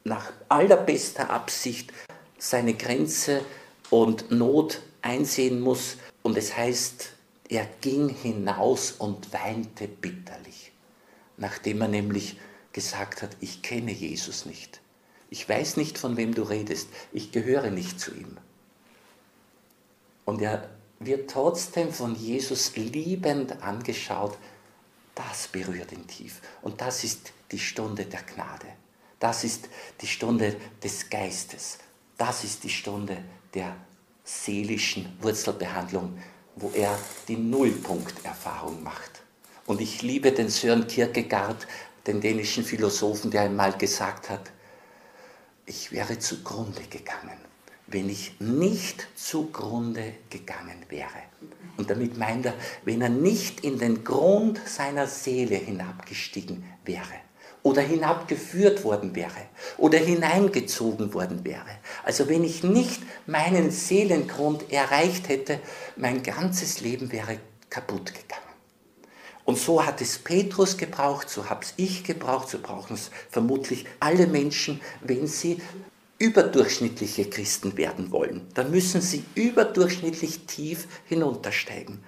nach 0.06 0.32
allerbester 0.48 1.30
Absicht 1.30 1.92
seine 2.38 2.74
Grenze 2.74 3.42
und 3.90 4.32
Not 4.32 4.80
einsehen 5.02 5.60
muss. 5.60 5.98
Und 6.24 6.38
es 6.38 6.56
heißt, 6.56 7.10
er 7.50 7.68
ging 7.82 8.08
hinaus 8.08 8.94
und 8.94 9.34
weinte 9.34 9.90
bitterlich, 9.90 10.72
nachdem 11.36 11.82
er 11.82 11.90
nämlich 11.90 12.40
gesagt 12.72 13.24
hat, 13.24 13.36
ich 13.42 13.62
kenne 13.62 13.92
Jesus 13.92 14.46
nicht. 14.46 14.80
Ich 15.30 15.50
weiß 15.50 15.76
nicht, 15.76 15.98
von 15.98 16.16
wem 16.16 16.34
du 16.34 16.44
redest. 16.44 16.88
Ich 17.12 17.34
gehöre 17.34 17.70
nicht 17.70 18.00
zu 18.00 18.12
ihm. 18.12 18.38
Und 20.24 20.42
er 20.42 20.70
wird 21.00 21.30
trotzdem 21.30 21.92
von 21.92 22.16
Jesus 22.16 22.76
liebend 22.76 23.62
angeschaut. 23.62 24.38
Das 25.16 25.48
berührt 25.48 25.92
ihn 25.92 26.08
tief. 26.08 26.42
Und 26.62 26.82
das 26.82 27.04
ist 27.04 27.34
die 27.52 27.60
Stunde 27.60 28.06
der 28.06 28.22
Gnade. 28.24 28.68
Das 29.20 29.44
ist 29.44 29.70
die 30.02 30.08
Stunde 30.08 30.56
des 30.84 31.10
Geistes. 31.10 31.80
Das 32.18 32.44
ist 32.44 32.64
die 32.64 32.70
Stunde 32.70 33.18
der 33.54 33.76
seelischen 34.24 35.18
Wurzelbehandlung, 35.22 36.18
wo 36.56 36.72
er 36.72 36.98
die 37.28 37.38
Nullpunkterfahrung 37.38 38.84
macht. 38.84 39.22
Und 39.66 39.82
ich 39.82 40.02
liebe 40.02 40.32
den 40.32 40.50
Sören 40.50 40.88
Kierkegaard, 40.88 41.68
den 42.06 42.22
dänischen 42.22 42.64
Philosophen, 42.64 43.32
der 43.32 43.42
einmal 43.44 43.78
gesagt 43.78 44.30
hat, 44.30 44.52
ich 45.66 45.92
wäre 45.92 46.18
zugrunde 46.18 46.82
gegangen, 46.84 47.38
wenn 47.88 48.10
ich 48.10 48.36
nicht 48.39 49.08
zugrunde 49.15 50.13
gegangen 50.30 50.86
wäre. 50.89 51.23
Und 51.78 51.89
damit 51.89 52.17
meint 52.17 52.45
er, 52.45 52.54
wenn 52.84 53.02
er 53.02 53.10
nicht 53.10 53.62
in 53.62 53.80
den 53.80 54.04
Grund 54.04 54.60
seiner 54.65 55.08
Seele 55.08 55.56
hinabgestiegen 55.56 56.63
wäre 56.84 57.06
oder 57.63 57.82
hinabgeführt 57.82 58.84
worden 58.84 59.15
wäre 59.15 59.47
oder 59.78 59.97
hineingezogen 59.97 61.13
worden 61.13 61.45
wäre. 61.45 61.80
Also 62.04 62.28
wenn 62.28 62.43
ich 62.43 62.63
nicht 62.63 63.02
meinen 63.26 63.71
Seelengrund 63.71 64.71
erreicht 64.71 65.30
hätte, 65.30 65.60
mein 65.95 66.23
ganzes 66.23 66.82
Leben 66.82 67.12
wäre 67.12 67.39
kaputt 67.69 68.13
gegangen. 68.13 68.43
Und 69.45 69.58
so 69.58 69.86
hat 69.86 70.02
es 70.02 70.19
Petrus 70.19 70.78
gebraucht, 70.78 71.30
so 71.30 71.50
habe 71.50 71.63
es 71.63 71.73
ich 71.78 72.04
gebraucht, 72.04 72.50
so 72.50 72.60
brauchen 72.60 72.95
es 72.95 73.12
vermutlich 73.30 73.86
alle 74.02 74.28
Menschen, 74.28 74.82
wenn 75.00 75.26
sie 75.26 75.62
überdurchschnittliche 76.19 77.30
Christen 77.30 77.77
werden 77.77 78.12
wollen. 78.12 78.47
Dann 78.53 78.71
müssen 78.71 79.01
sie 79.01 79.23
überdurchschnittlich 79.36 80.45
tief 80.47 80.88
hinuntersteigen. 81.06 81.99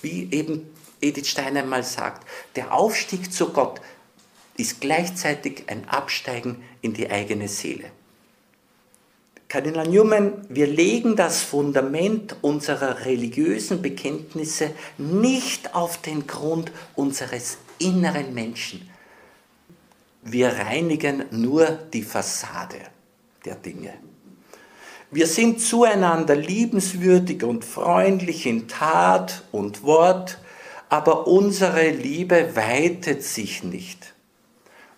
Wie 0.00 0.28
eben 0.32 0.70
Edith 1.00 1.28
Steiner 1.28 1.64
mal 1.64 1.84
sagt, 1.84 2.26
der 2.56 2.72
Aufstieg 2.72 3.32
zu 3.32 3.50
Gott 3.50 3.80
ist 4.56 4.80
gleichzeitig 4.80 5.64
ein 5.68 5.88
Absteigen 5.88 6.62
in 6.80 6.94
die 6.94 7.10
eigene 7.10 7.48
Seele. 7.48 7.90
Kardinal 9.48 9.88
Newman, 9.88 10.44
wir 10.50 10.66
legen 10.66 11.16
das 11.16 11.42
Fundament 11.42 12.36
unserer 12.42 13.06
religiösen 13.06 13.80
Bekenntnisse 13.80 14.72
nicht 14.98 15.74
auf 15.74 16.02
den 16.02 16.26
Grund 16.26 16.70
unseres 16.94 17.56
inneren 17.78 18.34
Menschen. 18.34 18.90
Wir 20.22 20.48
reinigen 20.48 21.24
nur 21.30 21.66
die 21.66 22.02
Fassade 22.02 22.78
der 23.44 23.54
Dinge. 23.54 23.94
Wir 25.10 25.26
sind 25.26 25.60
zueinander 25.60 26.36
liebenswürdig 26.36 27.42
und 27.42 27.64
freundlich 27.64 28.44
in 28.44 28.68
Tat 28.68 29.42
und 29.52 29.82
Wort, 29.82 30.38
aber 30.90 31.26
unsere 31.26 31.88
Liebe 31.90 32.54
weitet 32.54 33.22
sich 33.22 33.64
nicht. 33.64 34.14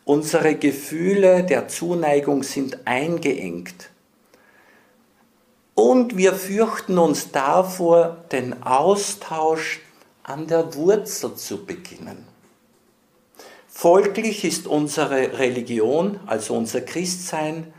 Unsere 0.05 0.57
Gefühle 0.57 1.45
der 1.45 1.69
Zuneigung 1.69 2.43
sind 2.43 2.87
eingeengt. 2.87 3.91
Und 5.75 6.17
wir 6.17 6.35
fürchten 6.35 6.99
uns 6.99 7.31
davor, 7.31 8.25
den 8.33 8.65
Austausch 8.65 9.81
an 10.25 10.49
der 10.49 10.75
Wurzel 10.75 11.37
zu 11.37 11.65
beginnen. 11.65 12.27
Folglich 13.69 14.45
ist 14.45 14.67
unsere 14.67 15.39
Religion, 15.39 16.19
also 16.27 16.55
unser 16.55 16.81
Christsein, 16.81 17.73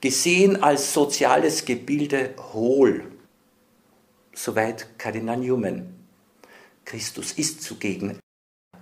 gesehen 0.00 0.62
als 0.62 0.92
soziales 0.92 1.64
Gebilde 1.64 2.34
hohl. 2.52 3.04
Soweit 4.32 4.98
Kardinal 4.98 5.38
Newman. 5.38 5.94
Christus 6.84 7.32
ist 7.32 7.62
zugegen. 7.62 8.18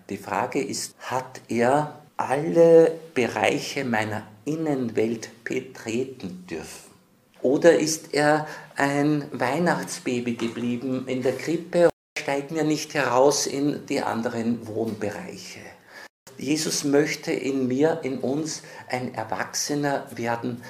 Die 0.08 0.16
Frage 0.16 0.62
ist, 0.62 0.94
hat 0.98 1.40
er 1.48 2.02
alle 2.16 2.98
Bereiche 3.14 3.84
meiner 3.84 4.26
Innenwelt 4.44 5.44
betreten 5.44 6.46
dürfen? 6.48 6.88
Oder 7.42 7.78
ist 7.78 8.14
er 8.14 8.46
ein 8.76 9.26
Weihnachtsbaby 9.32 10.34
geblieben 10.34 11.06
in 11.06 11.22
der 11.22 11.36
Krippe 11.36 11.84
und 11.84 12.22
steigt 12.22 12.50
mir 12.50 12.64
nicht 12.64 12.94
heraus 12.94 13.46
in 13.46 13.86
die 13.86 14.00
anderen 14.00 14.66
Wohnbereiche? 14.66 15.60
Jesus 16.36 16.84
möchte 16.84 17.32
in 17.32 17.66
mir, 17.66 18.00
in 18.02 18.18
uns 18.18 18.62
ein 18.88 19.14
Erwachsener 19.14 20.06
werden, 20.14 20.62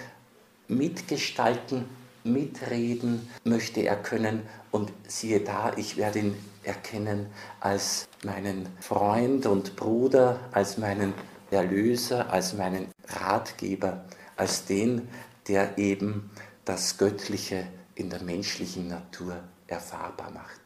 mitgestalten 0.69 1.87
mitreden 2.25 3.29
möchte 3.45 3.81
er 3.81 3.97
können 3.97 4.43
und 4.71 4.93
siehe 5.07 5.41
da, 5.41 5.73
ich 5.77 5.97
werde 5.97 6.21
ihn 6.21 6.37
erkennen 6.63 7.27
als 7.61 8.07
meinen 8.25 8.69
Freund 8.81 9.47
und 9.47 9.77
Bruder, 9.77 10.39
als 10.53 10.79
meinen 10.79 11.15
Erlöser, 11.51 12.31
als 12.31 12.53
meinen 12.53 12.89
Ratgeber, 13.07 14.05
als 14.37 14.67
den, 14.67 15.09
der 15.49 15.79
eben 15.79 16.31
das 16.65 16.99
Göttliche 16.99 17.67
in 17.95 18.11
der 18.11 18.23
menschlichen 18.23 18.89
Natur 18.89 19.41
erfahrbar 19.67 20.31
macht. 20.31 20.58